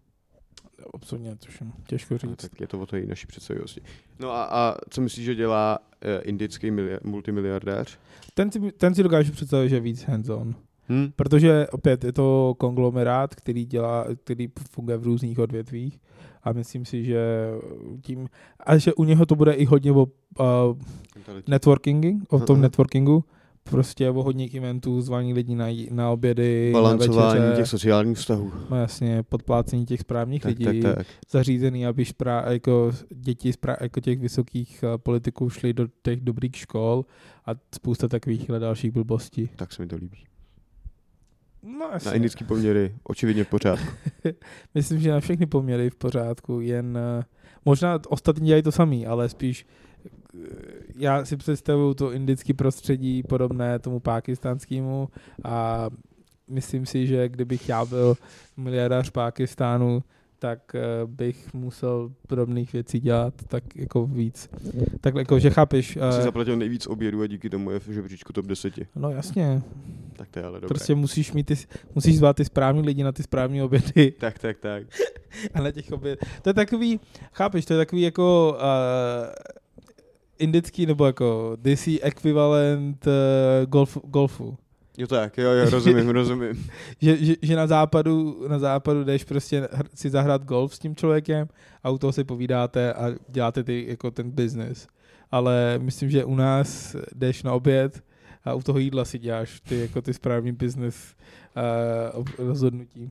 [0.94, 1.72] Absolutně, tuším.
[1.86, 2.36] Těžko říct.
[2.36, 3.80] tak je to o té naší představivosti.
[4.18, 7.98] No a, a co myslíš, že dělá uh, indický milia- multimiliardář?
[8.34, 10.54] Ten si, ten si dokážu představit, že je víc hands-on.
[10.88, 11.12] Hm?
[11.16, 15.98] Protože opět je to konglomerát, který dělá, který funguje v různých odvětvích
[16.42, 17.50] a myslím si, že
[18.02, 18.28] tím,
[18.60, 20.46] a že u něho to bude i hodně o uh,
[21.46, 23.24] networkingu, o tom networkingu,
[23.70, 28.52] prostě o hodně eventů, zvaní lidi na, na obědy, na Balancování večeře, těch sociálních vztahů.
[28.70, 31.06] no jasně, podplácení těch správných Tak, lidí, tak, tak.
[31.30, 36.56] zařízený, aby šprá, jako děti sprá, jako těch vysokých uh, politiků šly do těch dobrých
[36.56, 37.04] škol
[37.46, 39.48] a spousta takových dalších blbostí.
[39.56, 40.18] Tak se mi to líbí.
[41.78, 42.08] No jasně.
[42.10, 43.86] Na indický poměry očividně v pořádku.
[44.74, 47.24] Myslím, že na všechny poměry v pořádku, jen eh,
[47.64, 49.95] možná ostatní dělají to samý, ale spíš eh,
[50.96, 55.08] já si představuju to indické prostředí podobné tomu pakistánskému
[55.44, 55.86] a
[56.48, 58.16] myslím si, že kdybych já byl
[58.56, 60.02] miliardář Pákistánu,
[60.38, 64.48] tak eh, bych musel podobných věcí dělat tak jako víc.
[65.00, 68.32] Tak jako, že chápeš, Jsi eh, zaplatil nejvíc obědů a díky tomu je v žebříčku
[68.32, 68.74] top 10.
[68.96, 69.62] no jasně,
[70.16, 70.68] Tak to je ale dobré.
[70.68, 71.54] prostě musíš mít ty,
[71.94, 74.12] musíš zvát ty správní lidi na ty správní obědy.
[74.18, 74.82] Tak, tak, tak.
[75.54, 76.18] A na těch oběd.
[76.42, 77.00] To je takový,
[77.32, 79.56] chápeš, to je takový jako, uh,
[80.38, 83.12] indický nebo jako DC ekvivalent uh,
[83.66, 84.56] golf, golfu.
[84.98, 86.68] Jo tak, jo, jo, rozumím, rozumím.
[87.00, 91.48] Že, že, že, na západu, na západu jdeš prostě si zahrát golf s tím člověkem
[91.82, 94.86] a u toho si povídáte a děláte ty, jako ten business.
[95.30, 98.02] Ale myslím, že u nás jdeš na oběd
[98.44, 101.14] a u toho jídla si děláš ty, jako ty správný business
[102.16, 103.08] uh, rozhodnutí.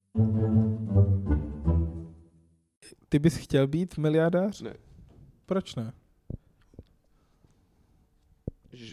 [3.10, 4.62] Ty bys chtěl být miliardář?
[4.62, 4.74] Ne.
[5.46, 5.94] Proč ne?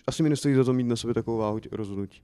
[0.06, 2.22] Asi mi nestojí za to mít na sobě takovou váhu rozhodnutí.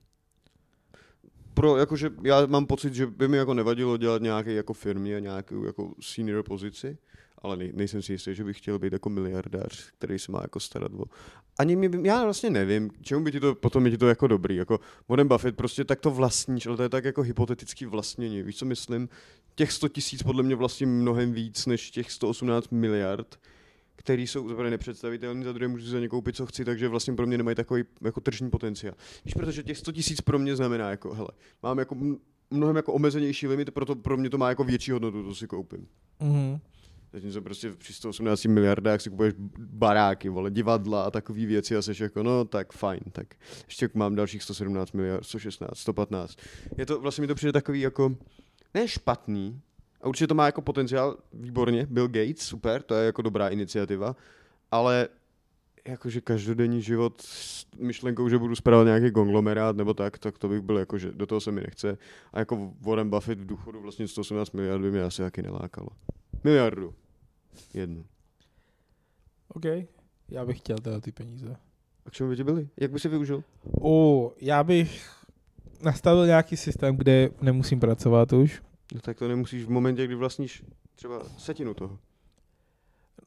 [1.55, 5.19] Pro, jakože já mám pocit, že by mi jako nevadilo dělat nějaké jako firmě a
[5.19, 6.99] nějakou jako senior pozici,
[7.43, 10.61] ale nej, nejsem si jistý, že bych chtěl být jako miliardář, který se má jako
[10.61, 11.05] starat o...
[11.59, 14.57] Ani mi, já vlastně nevím, čemu by ti to, potom je ti to jako dobrý,
[14.57, 18.57] jako Warren Buffett prostě tak to vlastníš, ale to je tak jako hypotetický vlastnění, víš
[18.57, 19.09] co myslím?
[19.55, 23.39] Těch 100 tisíc podle mě vlastně mnohem víc než těch 118 miliard,
[23.99, 27.15] který jsou zaprvé nepředstavitelné, za druhé můžu si za ně koupit, co chci, takže vlastně
[27.15, 28.95] pro mě nemají takový jako tržní potenciál.
[29.25, 31.29] Víš, protože těch 100 tisíc pro mě znamená jako, hele,
[31.63, 31.97] mám jako
[32.51, 35.87] mnohem jako omezenější limit, proto pro mě to má jako větší hodnotu, to si koupím.
[36.21, 36.61] Mm-hmm.
[37.13, 42.03] Zatímco prostě při 118 miliardách si kupuješ baráky, vole, divadla a takové věci a jsi
[42.03, 43.35] jako, no tak fajn, tak
[43.67, 46.39] ještě mám dalších 117 miliard, 116, 115.
[46.79, 48.17] Je to, vlastně mi to přijde takový jako,
[48.75, 49.61] ne špatný,
[50.01, 54.17] a určitě to má jako potenciál, výborně, Bill Gates, super, to je jako dobrá iniciativa,
[54.71, 55.09] ale
[55.89, 60.61] jakože každodenní život s myšlenkou, že budu spravovat nějaký konglomerát nebo tak, tak to bych
[60.61, 61.99] byl jako, že do toho se mi nechce.
[62.33, 65.89] A jako Warren Buffett v důchodu vlastně 118 miliard by mě asi taky nelákalo.
[66.45, 66.95] Miliardu.
[67.75, 68.05] Jednu.
[69.49, 69.65] OK.
[70.29, 71.57] Já bych chtěl teda ty peníze.
[72.07, 72.69] A k čemu by ti byly?
[72.77, 73.45] Jak by si využil?
[73.81, 75.11] O, já bych
[75.83, 78.63] nastavil nějaký systém, kde nemusím pracovat už.
[78.95, 80.63] No tak to nemusíš v momentě, kdy vlastníš
[80.95, 81.99] třeba setinu toho.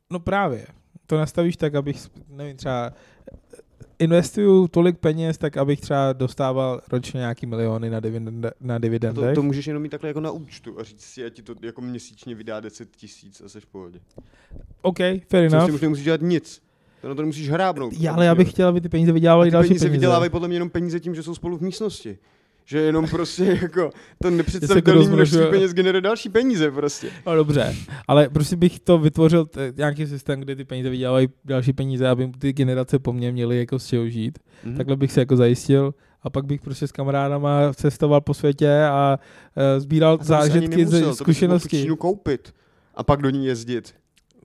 [0.09, 0.67] No právě.
[1.07, 2.93] To nastavíš tak, abych, nevím, třeba
[3.99, 9.29] investuju tolik peněz, tak abych třeba dostával ročně nějaký miliony na, dividende, na dividendech.
[9.29, 11.55] To, to můžeš jenom mít takhle jako na účtu a říct si, ať ti to
[11.61, 13.99] jako měsíčně vydá 10 tisíc a jsi v pohodě.
[14.81, 15.51] OK, fair enough.
[15.51, 16.61] Prostě už nemusíš dělat nic.
[17.01, 17.93] To na to nemusíš hrábnout.
[17.99, 19.85] Já, ale já bych chtěl, aby ty peníze vydělávaly další peníze.
[19.85, 22.17] peníze vydělávají podle mě jenom peníze tím, že jsou spolu v místnosti
[22.71, 23.89] že jenom prostě jako
[24.23, 27.11] to nepředstavitelný množství peněz generuje další peníze prostě.
[27.25, 27.75] No dobře,
[28.07, 32.31] ale prostě bych to vytvořil t- nějaký systém, kde ty peníze vydělávají další peníze, aby
[32.39, 34.39] ty generace po mně měly jako z čeho žít.
[34.65, 34.77] Mm-hmm.
[34.77, 39.19] Takhle bych se jako zajistil a pak bych prostě s kamarádama cestoval po světě a
[39.57, 41.87] uh, sbíral a zážitky ze zkušenosti.
[41.87, 42.53] To koupit
[42.95, 43.95] a pak do ní jezdit.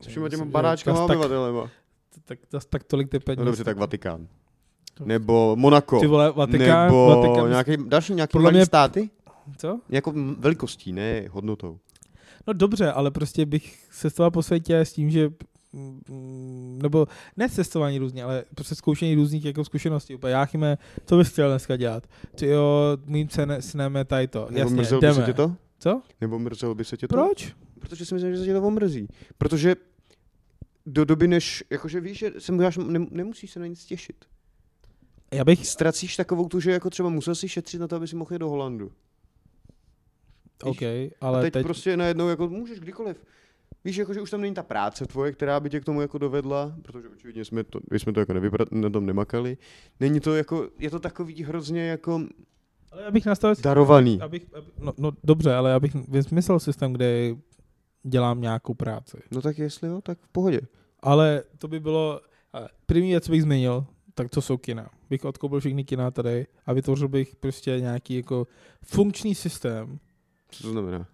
[0.01, 1.71] S všema těma baráčkama obyvatelema.
[2.25, 3.41] Tak, tak, tak tolik ty peníze.
[3.41, 4.27] No dobře, tak Vatikán.
[5.05, 6.01] Nebo Monako.
[6.01, 7.49] Ty vole, Vatikán, nebo Vatikán.
[7.51, 8.67] nějaký, další nějaký malý mě...
[8.67, 9.11] státy?
[9.57, 9.81] Co?
[9.89, 11.79] Jako velikostí, ne hodnotou.
[12.47, 15.31] No dobře, ale prostě bych cestoval po světě s tím, že
[16.83, 17.07] nebo
[17.37, 20.15] ne cestování různě, ale prostě zkoušení různých jako zkušeností.
[20.15, 22.07] Úplně Jáchyme, co bys chtěl dneska dělat?
[22.35, 23.29] Ty jo, mým
[23.61, 24.47] snem je tady to.
[24.51, 25.15] Nebo Jasně, mrzelo jdeme.
[25.15, 25.57] by se tě to?
[25.79, 26.03] Co?
[26.21, 27.15] Nebo mrzelo by se tě to?
[27.15, 27.55] Proč?
[27.81, 29.09] Protože si myslím, že se tě to omrzí.
[29.39, 29.77] Protože
[30.87, 34.25] do doby, než, jakože víš, že se můžeš, ne, nemusíš se na nic těšit.
[35.37, 35.67] Já bych...
[35.67, 38.39] Ztracíš takovou tu, že jako třeba musel si šetřit na to, aby si mohl jít
[38.39, 38.93] do Holandu.
[40.63, 40.83] OK,
[41.21, 41.67] ale a teď, teď...
[41.67, 43.25] prostě najednou jako můžeš kdykoliv.
[43.85, 46.19] Víš, jako, že už tam není ta práce tvoje, která by tě k tomu jako
[46.19, 49.57] dovedla, protože očividně jsme to, my jsme to jako nevyprat, na tom nemakali.
[50.01, 52.21] Není to jako, je to takový hrozně jako
[52.93, 54.21] ale já bych nastavil darovaný.
[54.21, 57.37] Abych, abych, no, no, dobře, ale já bych vymyslel systém, kde
[58.03, 59.17] dělám nějakou práci.
[59.31, 60.61] No tak jestli jo, tak v pohodě.
[61.01, 62.21] Ale to by bylo,
[62.87, 63.87] první věc bych zmínil,
[64.19, 64.91] tak to jsou kina.
[65.11, 68.47] Bych odkoupil všechny kina tady a vytvořil bych prostě nějaký jako
[68.83, 69.99] funkční systém.
[70.49, 71.07] Co to znamená?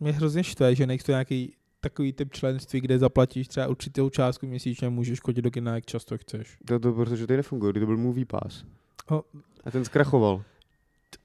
[0.00, 4.86] Mě hrozně štve, že nejsou nějaký takový typ členství, kde zaplatíš třeba určitou částku měsíčně
[4.86, 6.58] a můžeš chodit do kina, jak často chceš.
[6.66, 8.64] To, to protože to nefunguje, to byl Movie Pass.
[9.08, 9.20] Oh.
[9.64, 10.42] A ten zkrachoval.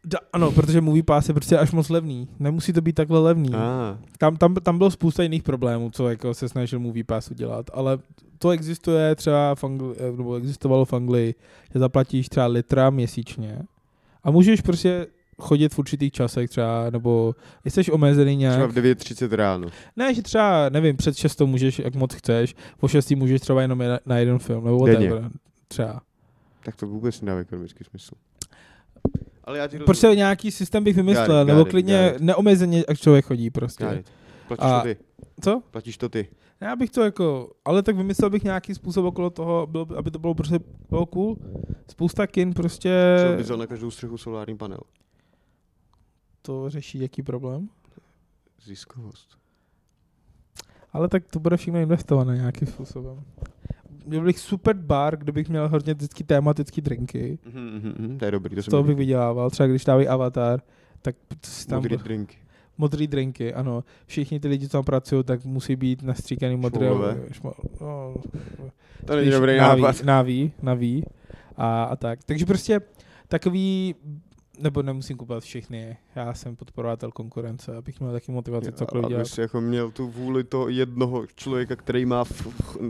[0.06, 2.28] Da, ano, protože Movie Pass je prostě až moc levný.
[2.40, 3.50] Nemusí to být takhle levný.
[3.54, 3.98] Ah.
[4.18, 7.98] Tam, tam, tam bylo spousta jiných problémů, co jako se snažil Movie Pass udělat, ale
[8.40, 11.36] to existuje třeba v Angli, eh, nebo existovalo v Anglii,
[11.74, 13.62] že zaplatíš třeba litra měsíčně
[14.24, 15.08] a můžeš prostě
[15.40, 18.54] chodit v určitých časech třeba, nebo jsi omezený nějak.
[18.54, 19.68] Třeba v 9.30 ráno.
[19.96, 23.84] Ne, že třeba, nevím, před 6 můžeš, jak moc chceš, po 6 můžeš třeba jenom
[24.06, 25.30] na jeden film, nebo whatever,
[25.68, 26.02] třeba.
[26.64, 28.16] Tak to vůbec nedává ekonomický smysl.
[29.46, 29.86] Ale já ti rozumím.
[29.86, 34.04] Prostě nějaký systém bych vymyslel, got nebo klidně neomezeně, jak člověk chodí prostě.
[34.48, 34.98] Platíš a, to ty.
[35.42, 35.62] Co?
[35.72, 36.28] Platíš to ty.
[36.62, 40.20] Já bych to jako, ale tak vymyslel bych nějaký způsob okolo toho, bylo, aby to
[40.20, 41.38] bylo prostě bylo cool.
[41.92, 43.18] Spousta kin prostě...
[43.30, 44.80] Co by vzal na každou střechu solární panel?
[46.42, 47.70] To řeší jaký problém?
[48.64, 49.38] Ziskovost.
[50.94, 53.24] Ale tak to bude všechno investované nějakým způsobem.
[54.06, 57.40] Měl bych super bar, kde bych měl hodně vždycky tematický drinky.
[57.46, 59.50] Mhm, mhm, to je dobrý, to Z toho bych vydělával.
[59.50, 60.62] Třeba když dávají avatar,
[61.02, 62.34] tak si tam Modrý drink.
[62.78, 63.84] modrý drinky, ano.
[64.06, 66.90] Všichni ty lidi, co tam pracují, tak musí být nastříkaný modré.
[66.90, 68.16] Šmo- no,
[69.06, 70.04] To není dobrý naví, nápad.
[70.04, 71.04] Naví, naví
[71.58, 72.20] a, a tak.
[72.24, 72.82] Takže prostě
[73.28, 73.96] takový,
[74.60, 79.20] nebo nemusím kupovat všechny, já jsem podporovatel konkurence, abych měl taky motivaci cokoliv dělat.
[79.20, 82.48] Abys jako měl tu vůli toho jednoho člověka, který má v,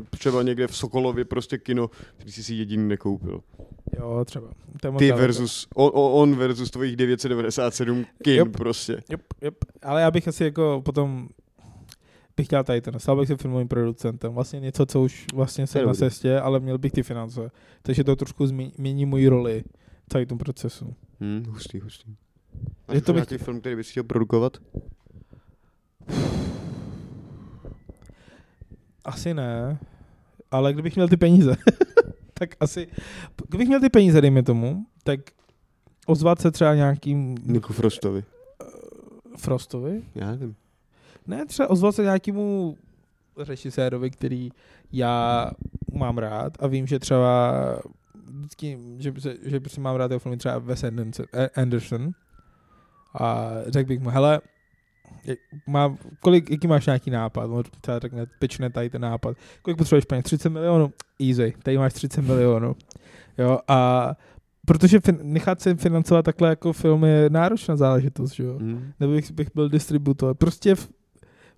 [0.10, 3.42] třeba někde v Sokolově prostě kino, který si si jediný nekoupil.
[4.00, 4.48] Jo, třeba.
[4.98, 8.48] Ty versus, on, on versus tvojich 997 kin Yep.
[8.52, 9.02] prostě.
[9.10, 9.56] Yep, yep.
[9.84, 11.28] Ale já bych asi jako potom
[12.38, 14.34] bych chtěl tady ten, stal bych se filmovým producentem.
[14.34, 17.52] Vlastně něco, co už vlastně jsem na cestě, ale měl bych ty finance.
[17.82, 19.64] Takže to trošku zmi- mění moji roli
[20.10, 20.96] celý tom procesu.
[21.20, 22.10] Hmm, hustý, hustý.
[22.90, 24.58] Je Máš to bych- nějaký film, který bys chtěl produkovat?
[29.06, 29.80] Asi ne,
[30.52, 31.56] ale kdybych měl ty peníze,
[32.34, 32.88] tak asi,
[33.50, 35.20] kdybych měl ty peníze, dejme tomu, tak
[36.06, 38.24] ozvat se třeba nějakým Niku Frostovi.
[39.38, 40.56] Frostovi, Já nevím.
[41.28, 42.78] Ne, třeba ozval se nějakému
[43.38, 44.50] režisérovi, který
[44.92, 45.52] já
[45.94, 47.54] mám rád a vím, že třeba
[48.26, 52.12] vždycky, že, že, že prostě mám rád jeho filmy třeba Wes Anderson, Anderson
[53.20, 54.42] a řekl bych mu, hele,
[55.68, 57.46] má, kolik, jaký máš nějaký nápad?
[57.46, 59.38] On třeba řekne, pečne tady ten nápad.
[59.62, 60.26] Kolik potřebuješ peněz?
[60.26, 60.94] 30 milionů?
[61.22, 62.76] Easy, tady máš 30 milionů.
[63.38, 64.12] Jo, a
[64.66, 68.58] protože fin, nechat se financovat takhle jako film je náročná záležitost, že jo?
[68.58, 68.92] Hmm.
[69.00, 70.36] nebo bych, bych byl distributor.
[70.36, 70.90] Prostě v,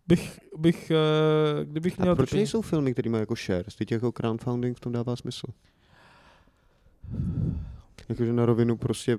[0.08, 2.12] bych, bych, uh, kdybych měl...
[2.12, 3.76] A proč nejsou filmy, které mají jako shares?
[3.76, 5.48] Teď jako crowdfunding v tom dává smysl.
[8.10, 9.18] Jakože na rovinu prostě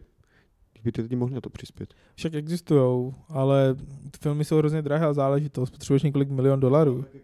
[0.84, 1.95] by ty lidi mohli na to přispět.
[2.14, 3.76] Však existují, ale
[4.20, 5.70] filmy jsou hrozně drahá záležitost.
[5.70, 7.05] Potřebuješ několik milion dolarů.
[7.14, 7.22] Jak,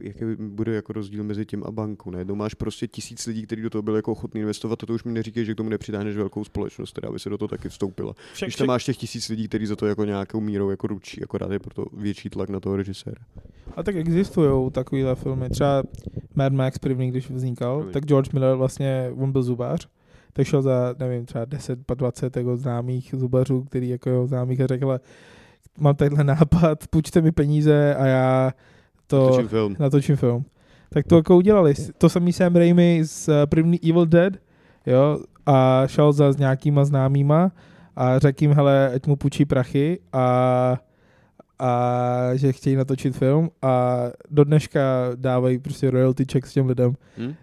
[0.00, 2.10] jaký bude jako rozdíl mezi tím a bankou?
[2.10, 5.04] Najednou máš prostě tisíc lidí, kteří do toho byli jako ochotní investovat, a to už
[5.04, 8.14] mi neříkej, že k tomu nepřitáhneš velkou společnost, která by se do toho taky vstoupila.
[8.34, 11.22] Však, Když tam máš těch tisíc lidí, kteří za to jako nějakou mírou jako ručí,
[11.22, 13.20] akorát je proto větší tlak na toho režiséra.
[13.76, 15.50] A tak existují takovýhle filmy.
[15.50, 15.82] Třeba
[16.34, 17.92] Mad Max první, když vznikal, Promiň.
[17.92, 19.88] tak George Miller vlastně, on byl zubář,
[20.32, 24.66] tak šel za, nevím, třeba 10, 20 jako známých zubařů, který jako jeho známých a
[24.66, 25.00] řekl, "Hele,
[25.78, 28.52] mám tadyhle nápad, půjčte mi peníze a já
[29.14, 29.28] to...
[29.30, 29.76] Točím film.
[29.78, 30.44] natočím film.
[30.90, 31.74] Tak to jako udělali.
[31.98, 34.32] To samý Sam Raimi z uh, první Evil Dead,
[34.86, 37.52] jo, a šel za s nějakýma známýma
[37.96, 40.76] a řekl jim, hele, ať mu půjčí prachy a,
[41.58, 41.70] a
[42.34, 44.80] že chtějí natočit film a do dneška
[45.14, 46.94] dávají prostě royalty check s těm lidem.
[47.18, 47.34] Hm?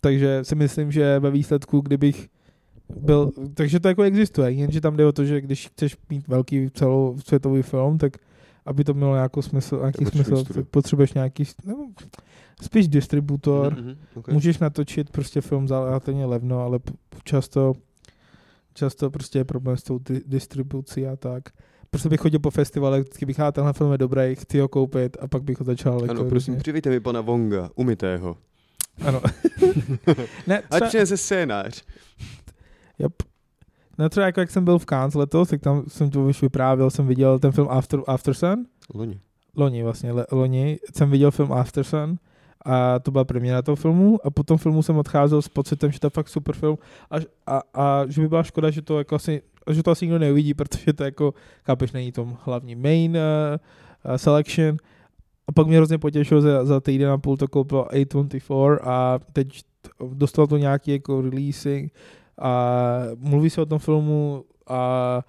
[0.00, 2.28] Takže si myslím, že ve výsledku, kdybych
[2.96, 6.70] byl, takže to jako existuje, jenže tam jde o to, že když chceš mít velký
[6.70, 8.12] celosvětový film, tak
[8.66, 10.64] aby to mělo nějaký smysl, nějaký potřebuješ smysl studio.
[10.70, 11.90] potřebuješ nějaký, no,
[12.62, 14.34] spíš distributor, Mhm, mhm, okay.
[14.34, 16.78] můžeš natočit prostě film za relativně levno, ale
[17.24, 17.72] často,
[18.74, 21.42] často prostě je problém s tou di- distribucí a tak.
[21.90, 25.16] Prostě bych chodil po festivale, vždycky bych, "Ah, tenhle film je dobrý, chci ho koupit
[25.20, 28.36] a pak bych ho začal Ano, jako prosím, přivejte mi pana Vonga, umytého.
[29.06, 29.20] Ano.
[30.46, 31.84] ne, Ať třeba, přinese scénář.
[32.98, 33.12] yep.
[34.02, 36.90] No třeba jako jak jsem byl v Cannes letos, tak tam jsem to už vyprávěl,
[36.90, 39.20] jsem viděl ten film After, After Sun, Loni.
[39.56, 42.16] loni vlastně, le, loni jsem viděl film After Sun
[42.64, 46.00] a to byla premiéra toho filmu a po tom filmu jsem odcházel s pocitem, že
[46.00, 46.78] to je fakt super film
[47.10, 50.18] a, a, a že by byla škoda, že to jako asi, že to asi nikdo
[50.18, 51.34] neuvidí, protože to jako,
[51.66, 53.16] chápeš, není tom hlavní main uh,
[54.10, 54.76] uh, selection
[55.46, 59.62] a pak mě hrozně potěšilo, za, za týden a půl to koupil A24 a teď
[60.14, 61.92] dostal to nějaký jako releasing
[62.38, 65.22] a mluví se o tom filmu a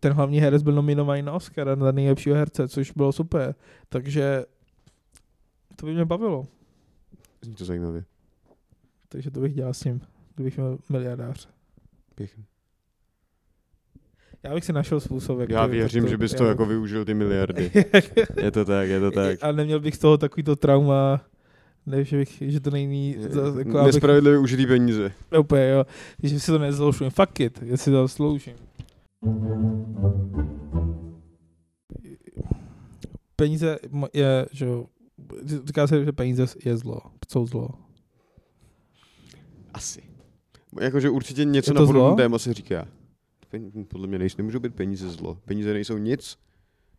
[0.00, 3.54] ten hlavní herec byl nominovaný na Oscara na nejlepšího herce, což bylo super.
[3.88, 4.44] Takže
[5.76, 6.46] to by mě bavilo.
[7.42, 8.04] Zní to zajímavě.
[9.08, 10.00] Takže to bych dělal s ním,
[10.34, 11.48] kdybych měl miliardář.
[12.14, 12.44] Pěkně.
[14.42, 17.14] Já bych si našel způsob, jak Já to- věřím, že bys to jako využil ty
[17.14, 17.70] miliardy.
[18.42, 19.38] Je to tak, je to tak.
[19.44, 21.20] A neměl bych z toho takovýto trauma,
[21.86, 23.16] ne, že, bych, že to není,
[23.58, 25.12] jako abych, Nespravedlivě užitý peníze.
[25.40, 25.84] úplně, jo,
[26.22, 27.10] že si to nezasloužím.
[27.10, 28.54] Fuck it, jestli to zasloužím.
[33.36, 33.78] Peníze
[34.14, 34.86] je, že jo,
[35.64, 37.00] říká se, že peníze je zlo,
[37.32, 37.68] jsou zlo.
[39.74, 40.02] Asi.
[40.80, 42.16] Jakože určitě něco na to podobné zlo?
[42.16, 42.88] téma se říká.
[43.88, 45.38] Podle mě nejsou, nemůžou být peníze zlo.
[45.44, 46.38] Peníze nejsou nic.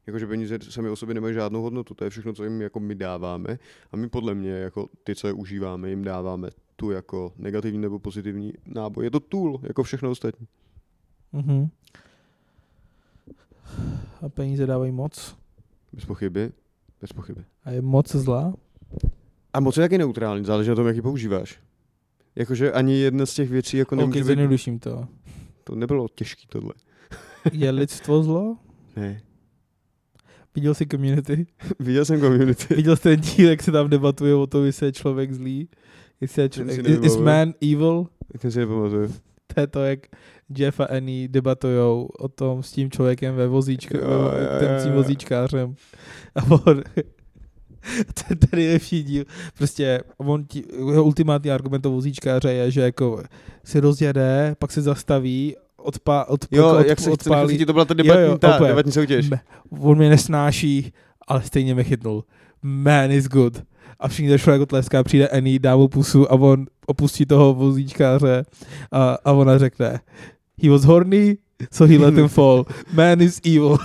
[0.08, 1.94] Jakože peníze sami o sobě nemají žádnou hodnotu.
[1.94, 3.60] To je všechno, co jim jako my dáváme.
[3.92, 8.00] A my podle mě, jako ty, co je užíváme, jim dáváme tu jako negativní nebo
[8.00, 9.04] pozitivní náboj.
[9.04, 10.48] Je to tool, jako všechno ostatní.
[11.34, 11.70] Mhm.
[14.22, 15.38] A peníze dávají moc.
[15.94, 16.52] Bez pochyby.
[17.02, 17.44] Bez pochyby.
[17.64, 18.54] A je moc zlá?
[19.54, 21.60] A moc je taky neutrální, záleží na tom, jak ji používáš.
[22.36, 24.26] Jakože ani jedna z těch věcí jako nemůže být...
[24.26, 25.08] zjednoduším to.
[25.64, 26.74] To nebylo těžký tohle.
[27.52, 28.58] Je lidstvo zlo?
[28.96, 29.22] Ne.
[30.56, 31.46] Viděl jsi community?
[31.80, 32.76] Viděl jsem community.
[32.76, 35.70] Viděl jsi ten díl, jak se tam debatuje o tom, jestli je člověk zlý?
[36.22, 38.08] Jestli je člověk, is, is man evil?
[38.40, 39.14] Ten si nepamatuju.
[39.54, 40.00] To je to, jak
[40.58, 43.98] Jeff a Annie debatujou o tom s tím člověkem ve vozíčku,
[44.84, 45.76] tím vozíčkářem.
[46.36, 46.84] A on,
[48.28, 49.24] ten, ten nejlepší díl,
[49.58, 53.24] prostě on tí, jeho ultimátní argument toho vozíčkáře je, že jako
[53.64, 57.66] si rozjede, pak se zastaví, odpá, od, Jo, od, jak se odpálí.
[57.66, 58.68] to byla ta Jo, debatní, jo, ta, úplně.
[58.70, 59.30] debatní soutěž.
[59.30, 59.40] Me,
[59.80, 60.94] on mě nesnáší,
[61.28, 62.24] ale stejně mě chytnul.
[62.62, 63.64] Man is good.
[64.00, 68.46] A všichni začali jako tleská, přijde Annie, dá mu pusu a on opustí toho vozíčkáře
[68.92, 70.00] a, a ona řekne
[70.64, 71.38] he was horny,
[71.72, 72.66] so he let him fall.
[72.94, 73.78] Man is evil.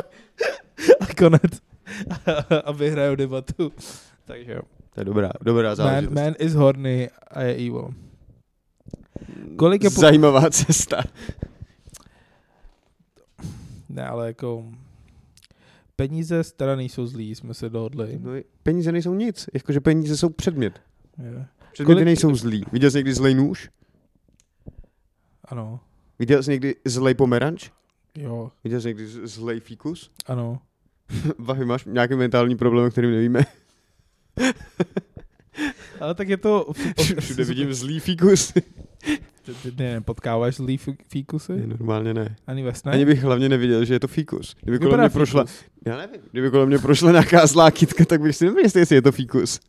[1.00, 1.52] a konec.
[2.64, 3.72] a vyhrajou debatu.
[4.24, 4.60] Takže jo.
[4.94, 6.14] To je dobrá, dobrá Man, záležitost.
[6.14, 7.88] man is horny a je evil.
[9.56, 11.02] Kolik je po- Zajímavá cesta.
[13.88, 14.64] Ne, ale jako
[15.96, 18.18] peníze teda nejsou zlí, jsme se dohodli.
[18.22, 18.30] No,
[18.62, 20.80] peníze nejsou nic, jakože peníze jsou předmět.
[21.22, 21.46] Je.
[21.72, 22.64] Předměty Kolik- nejsou zlí.
[22.72, 23.70] Viděl jsi někdy zlej nůž?
[25.44, 25.80] Ano.
[26.18, 27.70] Viděl jsi někdy zlej pomeranč?
[28.14, 30.10] Jo, Viděl jsi někdy zlej fíkus?
[30.26, 30.58] ano.
[31.38, 33.40] Vahy, máš nějaký mentální problém, o kterým nevíme?
[36.00, 36.72] Ale tak je to...
[37.20, 38.52] Všude vidím zlý fíkus.
[39.62, 41.52] Ty, ty nepotkáváš zlý fí- fíkusy?
[41.52, 42.36] Ne, normálně ne.
[42.46, 42.92] Ani ve sne?
[42.92, 44.56] Ani bych hlavně neviděl, že je to fíkus.
[44.62, 45.64] Kdyby kolem mě prošla, fíkus.
[45.86, 49.02] já nevím, kdyby kolem mě prošla nějaká zlá kytka, tak bych si nevěděl, jestli je
[49.02, 49.60] to fíkus.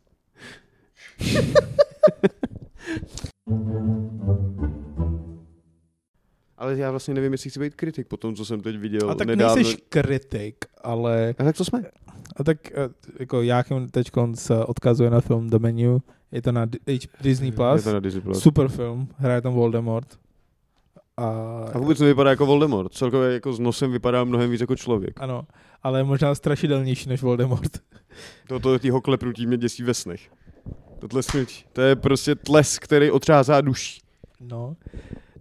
[6.58, 9.14] Ale já vlastně nevím, jestli chci být kritik po tom, co jsem teď viděl A
[9.14, 9.54] tak nedávno.
[9.54, 11.34] nejseš kritik, ale...
[11.38, 11.82] A tak to jsme.
[12.36, 12.88] A tak eh,
[13.20, 16.02] jako Jáchym teď se odkazuje na film The Menu,
[16.32, 16.66] je to na
[17.20, 17.84] Disney+, Je Plus.
[17.84, 18.42] to na Disney Plus.
[18.42, 20.18] super film, hraje tam Voldemort.
[21.16, 21.24] A,
[21.74, 22.92] A vůbec nevypadá jako Voldemort.
[22.94, 25.20] Celkově jako s nosem vypadá mnohem víc jako člověk.
[25.20, 25.46] Ano,
[25.82, 27.78] ale je možná strašidelnější než Voldemort.
[28.48, 30.30] Toto týho klepnutí mě děsí ve snech.
[30.98, 31.64] To tlesknutí.
[31.72, 34.00] To je prostě tles, který otřázá duší.
[34.40, 34.76] No.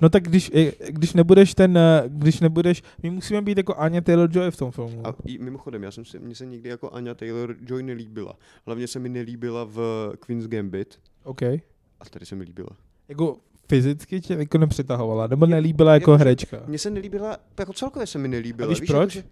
[0.02, 0.52] No tak když,
[0.90, 5.08] když nebudeš ten, eh, když nebudeš, my musíme být jako Anya Taylor-Joy v tom filmu.
[5.08, 8.36] A i mimochodem, já jsem si, mně se nikdy jako Anya Taylor-Joy nelíbila.
[8.66, 11.00] Hlavně se mi nelíbila v Queen's Gambit.
[11.24, 11.42] OK.
[11.42, 11.62] A
[12.10, 12.70] tady se mi líbila.
[13.10, 13.38] Jako
[13.70, 16.64] fyzicky tě jako nepřitahovala, nebo nelíbila jako jakože- herečka.
[16.68, 18.68] Mně se nelíbila, jako celkově se mi nelíbila.
[18.68, 19.14] A víš jako, proč?
[19.14, 19.24] že-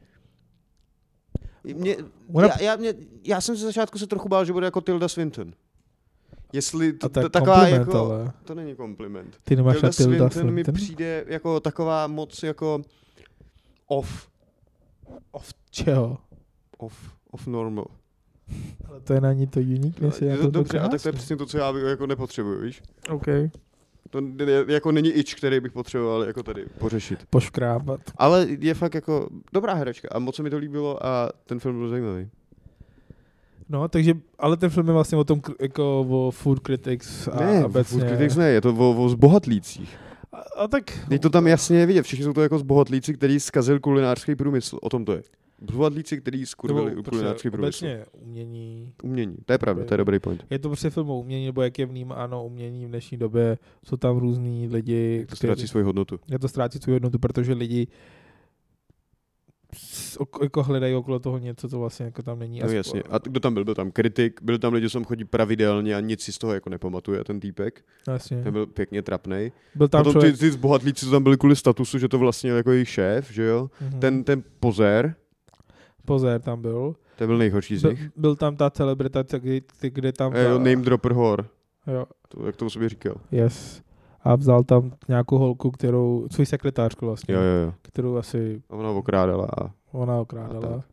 [1.64, 1.96] Mě,
[2.34, 2.94] Ona- já, já, mě,
[3.24, 5.54] já, jsem ze začátku se trochu bál, že bude jako Tilda Swinton.
[6.54, 7.98] Jestli A t- to je taková jako...
[7.98, 9.38] ale To není kompliment.
[9.44, 10.76] ty nemáš Tilda na Tilda Swinton mi Swinton?
[10.76, 12.82] přijde jako taková moc jako
[13.88, 14.30] off.
[15.32, 16.18] Off čeho?
[16.78, 16.96] Off,
[17.32, 17.86] off normal.
[18.88, 21.08] Ale to je na ní to uniqueness, je No, na to dobře, a tak to
[21.10, 22.82] je přesně to, co já jako nepotřebuju, víš?
[23.10, 23.26] OK.
[24.10, 27.20] To je, jako není ič, který bych potřeboval jako tady pořešit.
[27.30, 28.02] Poškrábat.
[28.18, 31.78] Ale je fakt jako dobrá herečka a moc se mi to líbilo a ten film
[31.80, 32.30] byl zajímavý.
[33.70, 37.66] No, takže, ale ten film je vlastně o tom, jako o food critics a ne,
[37.66, 38.00] obecně.
[38.00, 39.98] Food Critics ne, je to o, o zbohatlících.
[40.34, 41.00] A, a tak...
[41.12, 44.90] Je to tam jasně vidět, všichni jsou to jako zbohatlíci, který zkazil kulinářský průmysl, o
[44.90, 45.22] tom to je.
[45.72, 47.86] Zbohatlíci, který skurvili nebo kulinářský průmysl.
[47.86, 48.94] obecně umění.
[49.04, 50.44] Umění, to je pravda, to je dobrý point.
[50.50, 53.58] Je to prostě film o umění, nebo jak je vnímáno umění v dnešní době.
[53.86, 56.20] Jsou tam různý lidi, To ztrácí svoji hodnotu.
[56.32, 57.88] je to ztrácí svou hodnotu, protože lidi
[60.42, 62.60] jako hledají okolo toho něco, co vlastně jako tam není.
[62.60, 63.04] No jasně.
[63.10, 63.66] A kdo tam byl?
[63.66, 66.54] Byl tam kritik, byl tam lidi, co tam chodí pravidelně a nic si z toho
[66.54, 67.86] jako nepamatuje, ten týpek.
[68.08, 68.44] No, jasně.
[68.44, 69.52] Ten byl pěkně trapnej.
[69.76, 70.34] Byl tam Potom člověk...
[70.34, 73.44] ty, ty zbohatlíci, co tam byli kvůli statusu, že to vlastně jako jejich šéf, že
[73.44, 73.70] jo?
[73.82, 74.00] Mhm.
[74.00, 75.16] Ten, ten pozér,
[76.06, 76.96] Pozér tam byl.
[77.18, 78.10] to byl nejhorší z Byl, nich.
[78.16, 80.32] byl tam ta celebrita, ta- kde, kde tam...
[80.36, 81.44] Eh, ta, jo, name dropper whore.
[81.88, 83.16] jo, To, jak to o sobě říkal.
[83.32, 83.82] yes.
[84.24, 87.74] A vzal tam nějakou holku, kterou, svůj sekretářku vlastně, Jo, jo, jo.
[87.82, 90.62] kterou asi A ona okrádala a ona A okrádala.
[90.78, 90.86] tak.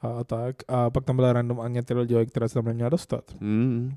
[0.00, 0.56] A, a tak.
[0.68, 3.24] A pak tam byla random Anya Taylor která se tam neměla dostat.
[3.40, 3.92] mm,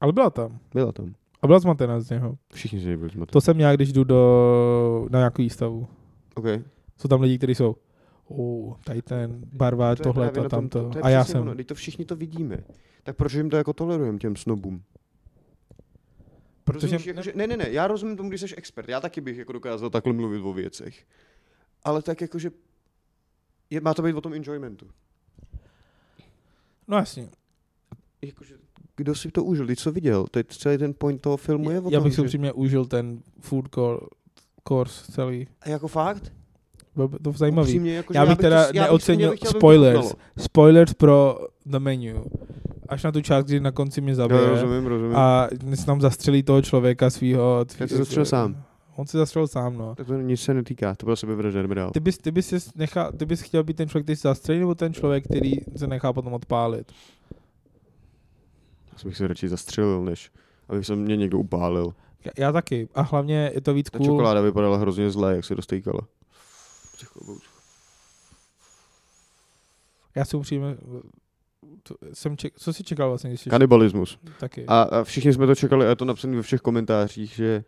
[0.00, 0.58] Ale byla tam.
[0.74, 1.14] byla tam.
[1.42, 2.36] A byla zmatená z něho.
[2.52, 3.32] Všichni si nebyli zmatení.
[3.32, 5.86] To jsem já, když jdu do, na nějakou výstavu.
[6.34, 6.44] OK.
[6.96, 7.76] Jsou tam lidi, kteří jsou
[8.28, 10.82] uh, tady ten barva, To tohle, to, tom- tamto.
[10.82, 11.42] to- to a já jsem.
[11.42, 11.54] Ono.
[11.66, 12.58] To všichni to vidíme.
[13.02, 14.82] Tak proč jim to jako tolerujeme těm snobům?
[16.64, 18.88] Protože, Rozumíš, jakože, ne, ne, ne, já rozumím tomu, když jsi expert.
[18.88, 21.04] Já taky bych jako dokázal takhle mluvit o věcech.
[21.82, 22.50] Ale tak jakože
[23.70, 24.86] je, má to být o tom enjoymentu.
[26.88, 27.28] no jasně.
[28.22, 28.54] Jakože,
[28.96, 30.26] kdo si to užil, ty co viděl?
[30.30, 32.22] Teď celý ten point toho filmu je o Já tom, bych si že...
[32.22, 33.64] upřímně užil ten food
[34.68, 35.48] course celý.
[35.60, 36.32] A jako fakt?
[36.94, 37.68] Bylo by to zajímavý.
[37.68, 40.14] Upřímně, jako, že Já bych teda to, já bych- neocenil chtěl, aby mě spoilers.
[40.38, 42.24] Spoilers pro The Menu.
[42.88, 44.46] Až na tu část, kdy na konci mě Jo, zabije.
[44.46, 45.16] rozumím, rozumím.
[45.16, 47.66] a si tam zastřelí toho člověka svýho.
[47.80, 48.64] Já se zastřelil sám.
[48.96, 49.94] On se zastřelil sám, no.
[49.94, 51.90] Tak to nic se netýká, to byla sebevražda, jdeme dál.
[51.90, 54.74] Ty bys, ty, bys nechal, ty bys chtěl být ten člověk, který se zastřelí, nebo
[54.74, 56.92] ten člověk, který se nechá potom odpálit?
[58.92, 60.30] Já bych se radši zastřelil, než
[60.68, 61.94] aby se mě někdo upálil.
[62.24, 62.88] Já, já taky.
[62.94, 64.06] A hlavně je to víc Ta cool.
[64.06, 66.00] čokoláda vypadala hrozně zle, jak se dostýkala.
[70.14, 70.76] Já si upřímně,
[71.82, 74.18] to, jsem ček, co jsi čekal vlastně, když jsi Kanibalismus.
[74.40, 74.66] taky?
[74.66, 77.64] A, a všichni jsme to čekali a je to napsané ve všech komentářích, že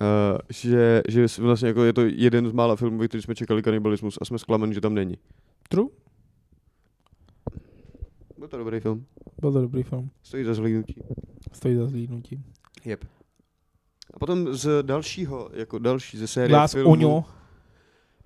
[0.00, 3.62] Uh, že, že vlastně jako je to jeden z mála filmů, ve který jsme čekali
[3.62, 5.18] kanibalismus a jsme zklamaní, že tam není.
[5.68, 5.88] True?
[8.38, 9.06] Byl to dobrý film.
[9.40, 10.10] Byl to dobrý film.
[10.22, 10.94] Stojí za zhlídnutí.
[11.52, 12.42] Stojí za zlídnutí.
[12.84, 13.04] Yep.
[14.14, 17.24] A potom z dalšího, jako další ze série Glass filmů, Oňo.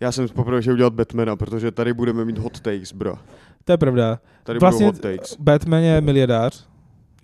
[0.00, 3.14] Já jsem poprvé chtěl udělat Batmana, protože tady budeme mít hot takes, bro.
[3.64, 4.20] To je pravda.
[4.42, 5.36] Tady Vlastně budou hot takes.
[5.36, 6.68] Batman je miliardář,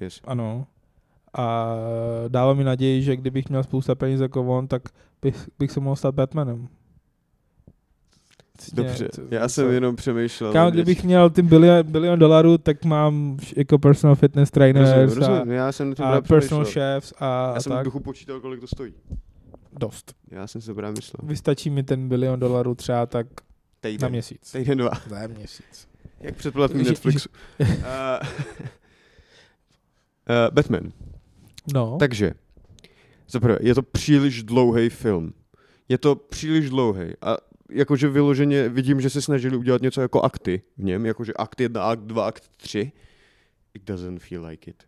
[0.01, 0.20] Yes.
[0.24, 0.66] ano.
[1.39, 1.74] A
[2.29, 4.83] dává mi naději, že kdybych měl spousta peněz jako on, tak
[5.22, 6.68] bych, bych se mohl stát Batmanem.
[8.72, 10.53] Dobře, já jsem jenom přemýšlel.
[10.53, 15.29] Kámo, kdybych měl tím bilion, bilion dolarů, tak mám jako personal fitness trainers Rozumím, a,
[15.29, 17.85] rozumím, já jsem a personal chefs a, Já a jsem v tak.
[17.85, 18.93] duchu počítal, kolik to stojí.
[19.81, 20.14] Dost.
[20.31, 21.29] Já jsem si to právě myslel.
[21.29, 23.45] Vystačí mi ten bilion dolarů třeba tak na
[23.81, 24.11] Týden.
[24.11, 24.53] měsíc.
[24.53, 24.91] Týden dva.
[25.09, 25.89] Za měsíc.
[26.20, 27.29] Jak předplatný Netflixu.
[27.61, 27.74] uh, uh,
[30.51, 30.93] Batman.
[31.74, 32.33] No, Takže,
[33.29, 35.33] zaprvé, je to příliš dlouhý film.
[35.89, 37.37] Je to příliš dlouhý a
[37.70, 41.83] jakože vyloženě vidím, že se snažili udělat něco jako akty v něm, jakože akt 1,
[41.83, 42.93] akt 2, akt 3.
[43.74, 44.85] It doesn't feel like it.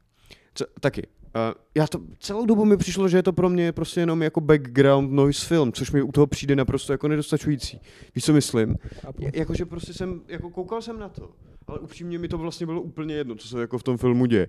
[0.55, 1.07] Co, taky.
[1.49, 4.41] Uh, já to celou dobu mi přišlo, že je to pro mě prostě jenom jako
[4.41, 7.81] background noise film, což mi u toho přijde naprosto jako nedostačující.
[8.15, 8.77] Víš, co myslím?
[9.35, 11.31] Jakože prostě jsem, jako koukal jsem na to,
[11.67, 14.49] ale upřímně mi to vlastně bylo úplně jedno, co se jako v tom filmu děje.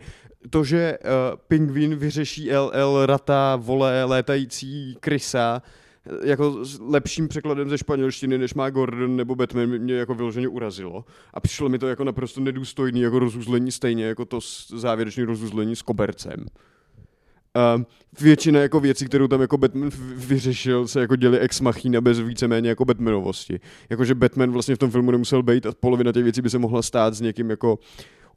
[0.50, 1.10] To, že uh,
[1.48, 5.62] pingvín vyřeší LL rata, vole, létající krysa,
[6.06, 10.48] eh, jako s lepším překladem ze španělštiny, než má Gordon nebo Batman, mě jako vyloženě
[10.48, 11.06] urazilo.
[11.34, 14.40] A přišlo mi to jako naprosto nedůstojný jako rozuzlení, stejně jako to
[14.76, 16.46] závěrečné rozuzlení s kobercem.
[17.76, 17.86] Um,
[18.22, 22.70] většina jako věcí, kterou tam jako Batman vyřešil, se jako děli ex machina bez víceméně
[22.70, 23.60] jako Batmanovosti.
[23.90, 26.82] Jakože Batman vlastně v tom filmu nemusel být a polovina těch věcí by se mohla
[26.82, 27.80] stát s někým jako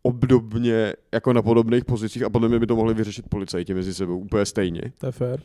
[0.03, 4.19] obdobně jako na podobných pozicích a podle mě by to mohli vyřešit policajti mezi sebou
[4.19, 4.83] úplně stejně.
[4.99, 5.41] To je fér.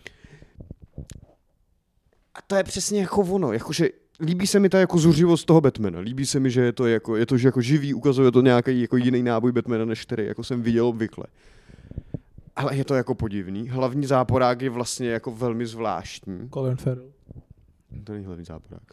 [2.35, 3.89] A to je přesně jako ono, jakože
[4.19, 7.15] líbí se mi ta jako zuřivost toho Batmana, líbí se mi, že je to jako,
[7.15, 10.43] je to že jako živý, ukazuje to nějaký jako jiný náboj Batmana, než který jako
[10.43, 11.25] jsem viděl obvykle.
[12.57, 13.69] Ale je to jako podivný.
[13.69, 16.49] Hlavní záporák je vlastně jako velmi zvláštní.
[16.49, 17.11] Colin Farrell.
[18.03, 18.83] To není hlavní záporák.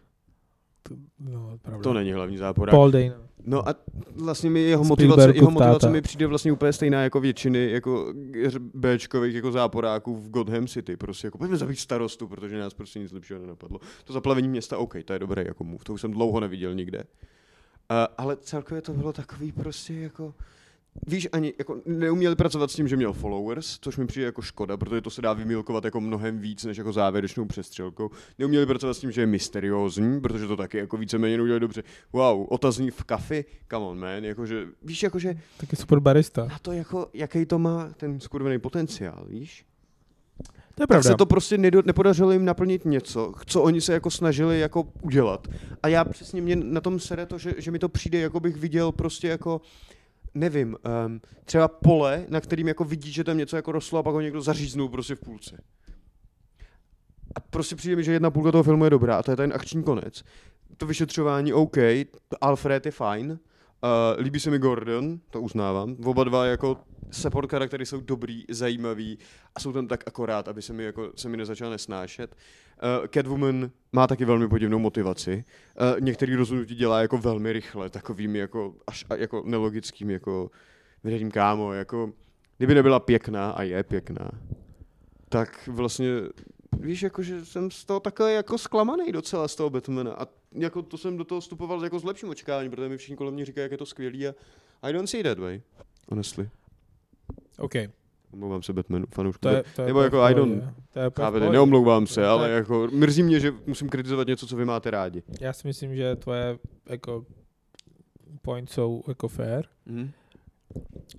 [0.82, 1.82] To, no, pravda.
[1.82, 2.74] To není hlavní záporák.
[2.74, 3.14] Paul Dano.
[3.46, 3.74] No a
[4.16, 5.92] vlastně mi jeho motivace, jeho motivace táta.
[5.92, 8.14] mi přijde vlastně úplně stejná jako většiny jako
[8.74, 10.96] Bčkových jako záporáků v Gotham City.
[10.96, 13.80] Prostě jako pojďme zabít starostu, protože nás prostě nic lepšího nenapadlo.
[14.04, 16.98] To zaplavení města, OK, to je dobré jako move, to už jsem dlouho neviděl nikde.
[16.98, 17.04] Uh,
[18.18, 20.34] ale celkově to bylo takový prostě jako
[21.06, 24.76] Víš, ani jako neuměli pracovat s tím, že měl followers, což mi přijde jako škoda,
[24.76, 28.10] protože to se dá vymilkovat jako mnohem víc než jako závěrečnou přestřelkou.
[28.38, 31.82] Neuměli pracovat s tím, že je mysteriózní, protože to taky jako víceméně udělali dobře.
[32.12, 36.44] Wow, otazník v kafi, come on man, jakože, víš, jakože Taky super barista.
[36.44, 39.64] na to, jako, jaký to má ten skurvený potenciál, víš?
[40.74, 41.10] To je Tak pravda.
[41.10, 45.48] se to prostě nedo, nepodařilo jim naplnit něco, co oni se jako snažili jako udělat.
[45.82, 48.56] A já přesně mě na tom sere to, že, že mi to přijde, jako bych
[48.56, 49.60] viděl prostě jako
[50.34, 50.76] nevím,
[51.06, 54.20] um, třeba pole, na kterým jako vidí, že tam něco jako rostlo a pak ho
[54.20, 55.62] někdo zaříznul prostě v půlce.
[57.34, 59.52] A prostě přijde mi, že jedna půlka toho filmu je dobrá a to je ten
[59.54, 60.22] akční konec.
[60.76, 61.76] To vyšetřování OK,
[62.40, 63.38] Alfred je fajn,
[63.84, 65.96] uh, líbí se mi Gordon, to uznávám.
[66.04, 66.76] Oba dva jako
[67.10, 69.18] support charaktery jsou dobrý, zajímavý
[69.54, 72.36] a jsou tam tak akorát, aby se mi, jako, se mi nezačal nesnášet.
[73.00, 75.44] Uh, Catwoman má taky velmi podivnou motivaci.
[75.94, 80.50] Uh, některý rozhodnutí dělá jako velmi rychle, takovými jako až jako nelogickými, jako
[81.04, 82.12] věřím kámo, jako
[82.58, 84.30] kdyby nebyla pěkná a je pěkná,
[85.28, 86.08] tak vlastně
[86.80, 90.82] víš, jako, že jsem z toho takhle jako zklamaný docela z toho Batmana a jako
[90.82, 93.62] to jsem do toho vstupoval jako s lepším očekáváním, protože mi všichni kolem mě říkají,
[93.62, 94.34] jak je to skvělý a
[94.82, 95.60] I don't see that way,
[96.08, 96.48] honestly.
[97.58, 97.72] OK.
[98.32, 99.40] Omlouvám se Batmanu, fanoušku.
[99.40, 102.26] To je, to je Nebo jako I don't- To je Chápete, neomlouvám se, To je-
[102.26, 105.22] ale jako mrzí mě, že musím kritizovat něco, co vy máte rádi.
[105.40, 107.26] Já si myslím, že tvoje jako
[108.42, 109.64] point jsou jako fair.
[109.86, 110.10] Mhm.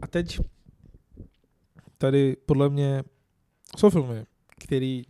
[0.01, 0.39] A teď
[1.97, 3.03] tady podle mě
[3.77, 4.25] jsou filmy,
[4.59, 5.03] který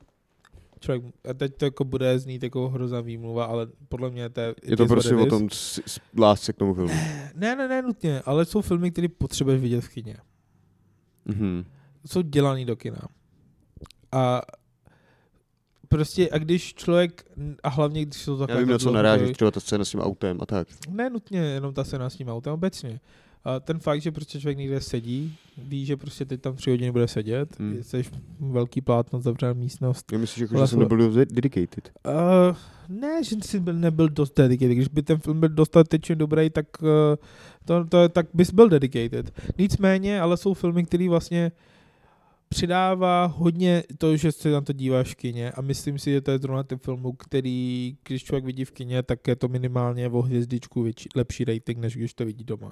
[0.86, 4.55] člověk, a teď to jako bude znít jako hrozná výmluva, ale podle mě to je...
[4.63, 6.93] Je to prostě o tom s, s, lásce k tomu filmu.
[7.36, 10.17] Ne, ne, ne, nutně, ale jsou filmy, které potřebuješ vidět v kině.
[11.25, 11.65] Mhm.
[12.05, 13.01] jsou dělaný do kina.
[14.11, 14.41] A
[15.88, 17.25] prostě, a když člověk,
[17.63, 18.53] a hlavně když jsou takové...
[18.53, 20.67] Já vím, na co narážíš, třeba ta scéna s tím autem a tak.
[20.89, 22.99] Ne nutně jenom ta scéna s tím autem, obecně.
[23.45, 26.91] A ten fakt, že prostě člověk někde sedí, ví, že prostě teď tam tři hodiny
[26.91, 27.83] bude sedět, Hmm.
[27.83, 28.03] jsi
[28.39, 30.11] velký plátno, zavřená místnost.
[30.11, 31.91] Já myslím, že, jako, Ale že jsem nebyl dost dedicated.
[32.07, 32.57] Uh,
[32.89, 34.75] ne, že jsi byl, nebyl dost dedicated.
[34.75, 36.87] Když by ten film byl dostatečně dobrý, tak, uh,
[37.65, 39.31] to, to, tak bys byl dedicated.
[39.57, 41.51] Nicméně, ale jsou filmy, které vlastně
[42.49, 46.31] přidává hodně to, že se na to díváš v kině a myslím si, že to
[46.31, 50.21] je zrovna ten film, který, když člověk vidí v kině, tak je to minimálně o
[50.21, 52.71] hvězdičku větší, lepší rating, než když to vidí doma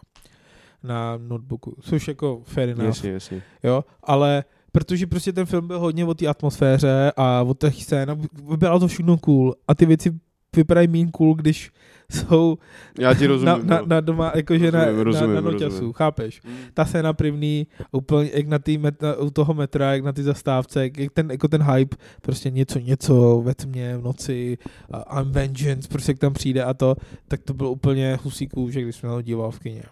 [0.83, 3.41] na notebooku, což jako fair enough Jasně, jasně.
[3.63, 8.17] jo, ale protože prostě ten film byl hodně o té atmosféře a o těch scénách,
[8.57, 10.13] bylo to všechno cool a ty věci
[10.55, 11.71] vypadají méně cool, když
[12.11, 12.57] jsou
[12.99, 13.53] Já ti rozumím.
[13.67, 13.85] na, na, no.
[13.87, 15.03] na doma, jakože na, Rozumím,
[15.35, 15.43] na, na rozumím.
[15.69, 16.41] noťasu, chápeš?
[16.43, 16.53] Mm.
[16.73, 20.23] Ta scéna první, úplně jak na tý met, na, u toho metra, jak na ty
[20.23, 24.57] zastávce, jak ten, jako ten hype, prostě něco, něco ve tmě, v noci,
[24.93, 26.95] uh, I'm vengeance, prostě jak tam přijde a to,
[27.27, 29.83] tak to bylo úplně husíků, že když jsme na to díval v kině.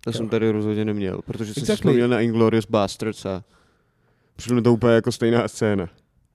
[0.00, 3.44] To jsem tady rozhodně neměl, protože jsem si vzpomněl na Inglourious Bastards a
[4.36, 5.88] přišlo mi to úplně jako stejná scéna.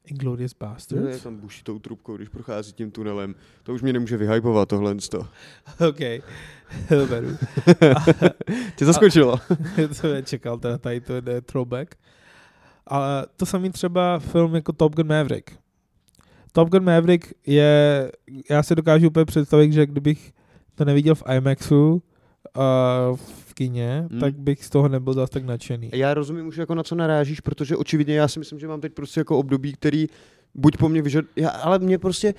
[0.06, 1.24] Inglourious Je Bastards?
[1.24, 3.36] tam buší tou trubkou, když prochází tím tunelem.
[3.64, 4.96] To už mě nemůže vyhypovat tohle.
[4.96, 5.20] To.
[5.90, 6.00] OK,
[7.10, 7.38] beru.
[8.76, 9.40] Tě zaskočilo.
[9.88, 11.96] to jsem nečekal, teda tady to je throwback.
[12.88, 15.52] Ale to samý třeba film jako Top Gun Maverick.
[16.52, 18.12] Top Gun Maverick je,
[18.50, 20.34] já si dokážu úplně představit, že kdybych
[20.76, 22.04] to neviděl v IMAXu
[22.56, 23.18] uh,
[23.48, 24.20] v kině, Hmm.
[24.20, 25.90] tak bych z toho nebyl zase tak nadšený.
[25.94, 28.94] Já rozumím už jako na co narážíš, protože očividně já si myslím, že mám teď
[28.94, 30.08] prostě jako období, který
[30.56, 31.26] buď po mně vyžad...
[31.36, 32.34] Já, ale mě prostě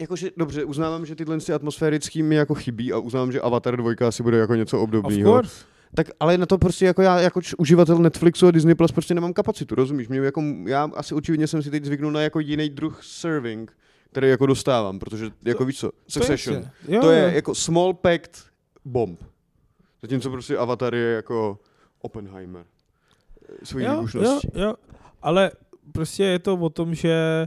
[0.00, 3.92] Jakože, dobře, uznávám, že tyhle ty atmosférický mi jako chybí a uznávám, že Avatar 2
[4.06, 5.42] asi bude jako něco obdobného.
[5.94, 9.32] Tak ale na to prostě jako já, jako uživatel Netflixu a Disney Plus prostě nemám
[9.32, 10.08] kapacitu, rozumíš?
[10.08, 13.72] Mě jako, já asi očividně jsem si teď zvyknul na jako jiný druh serving,
[14.10, 17.28] který jako dostávám, protože jako víš co, Succession, To je, jo, to je jo.
[17.34, 18.49] jako small packed
[18.84, 19.20] bomb.
[20.02, 21.58] Zatímco prostě Avatar je jako
[22.00, 22.64] Oppenheimer.
[23.62, 24.74] Svojí jo, jo, jo,
[25.22, 25.50] ale
[25.92, 27.46] prostě je to o tom, že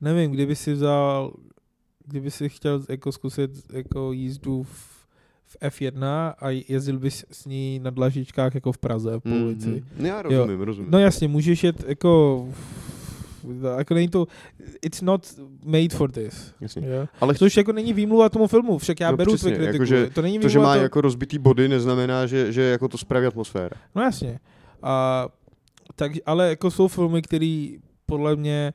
[0.00, 1.32] nevím, kdyby si vzal,
[2.06, 5.06] kdyby si chtěl jako zkusit jako jízdu v,
[5.44, 9.84] v F1 a jezdil bys s ní na dlažičkách jako v Praze po ulici.
[9.98, 10.90] Mm, já rozumím, rozumím.
[10.90, 12.48] No jasně, můžeš jet jako
[13.78, 14.26] jako není to,
[14.82, 15.34] it's not
[15.64, 16.54] made for this.
[16.60, 16.88] Jasně.
[16.88, 17.06] Jo?
[17.20, 19.72] Ale Což jako není výmluva tomu filmu, však já No beru přesně, kritiku.
[19.72, 22.98] jakože to není to, že má to, jako rozbitý body, neznamená, že, že jako to
[22.98, 23.76] spraví atmosféra.
[23.94, 24.38] No jasně.
[24.82, 25.28] A,
[25.96, 27.68] tak, ale jako jsou filmy, které
[28.06, 28.72] podle mě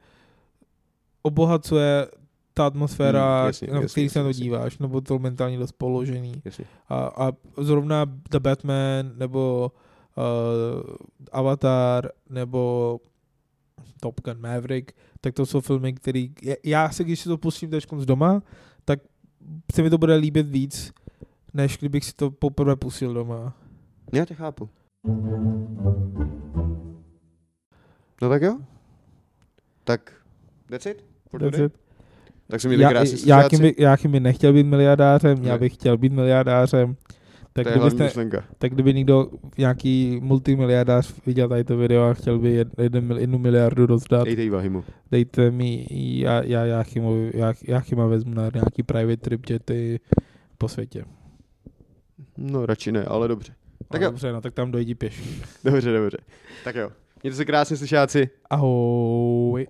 [1.21, 2.07] obohacuje
[2.53, 4.43] ta atmosféra, Hmm, mm, jasně, na jasně, který se na to jasně.
[4.43, 6.41] díváš, nebo to mentální dost položený.
[6.45, 6.65] Jasně.
[6.89, 9.71] A, a zrovna The Batman, nebo
[10.17, 10.23] uh,
[11.31, 12.99] Avatar, nebo
[13.99, 16.27] Top Gun Maverick, tak to jsou filmy, které...
[16.63, 18.41] Já se, když si to pustím teď z doma,
[18.85, 18.99] tak
[19.75, 20.93] se mi to bude líbit víc,
[21.53, 23.57] než kdybych si to poprvé pustil doma.
[24.13, 24.69] Já tě chápu.
[28.21, 28.57] No tak jo.
[29.83, 30.13] Tak,
[30.69, 31.05] that's it?
[31.29, 31.73] For That's it.
[32.47, 33.57] Tak se měli Já, krásně slušáci.
[33.57, 36.95] by, Jáchym by nechtěl být miliardářem, já bych chtěl být miliardářem.
[37.53, 38.43] Tak, To je kdybyste, myšlenka.
[38.57, 39.27] tak kdyby někdo,
[39.57, 44.23] nějaký multimiliardář viděl tady to video a chtěl by jed, jeden, mil- jednu miliardu rozdat,
[44.23, 44.83] Dejte jí Vahimu.
[45.11, 49.99] dejte mi, já, já Jáchymovi, Já, Jáchyma vezmu na nějaký private trip jety
[50.57, 51.03] po světě.
[52.37, 53.53] No radši ne, ale dobře.
[53.91, 54.07] Tak jo.
[54.09, 55.29] dobře, no tak tam dojdi pěšky.
[55.63, 56.17] Dobře, dobře.
[56.63, 56.89] Tak jo.
[57.23, 58.29] Mějte se krásně slyšáci.
[58.49, 59.67] Ahoj.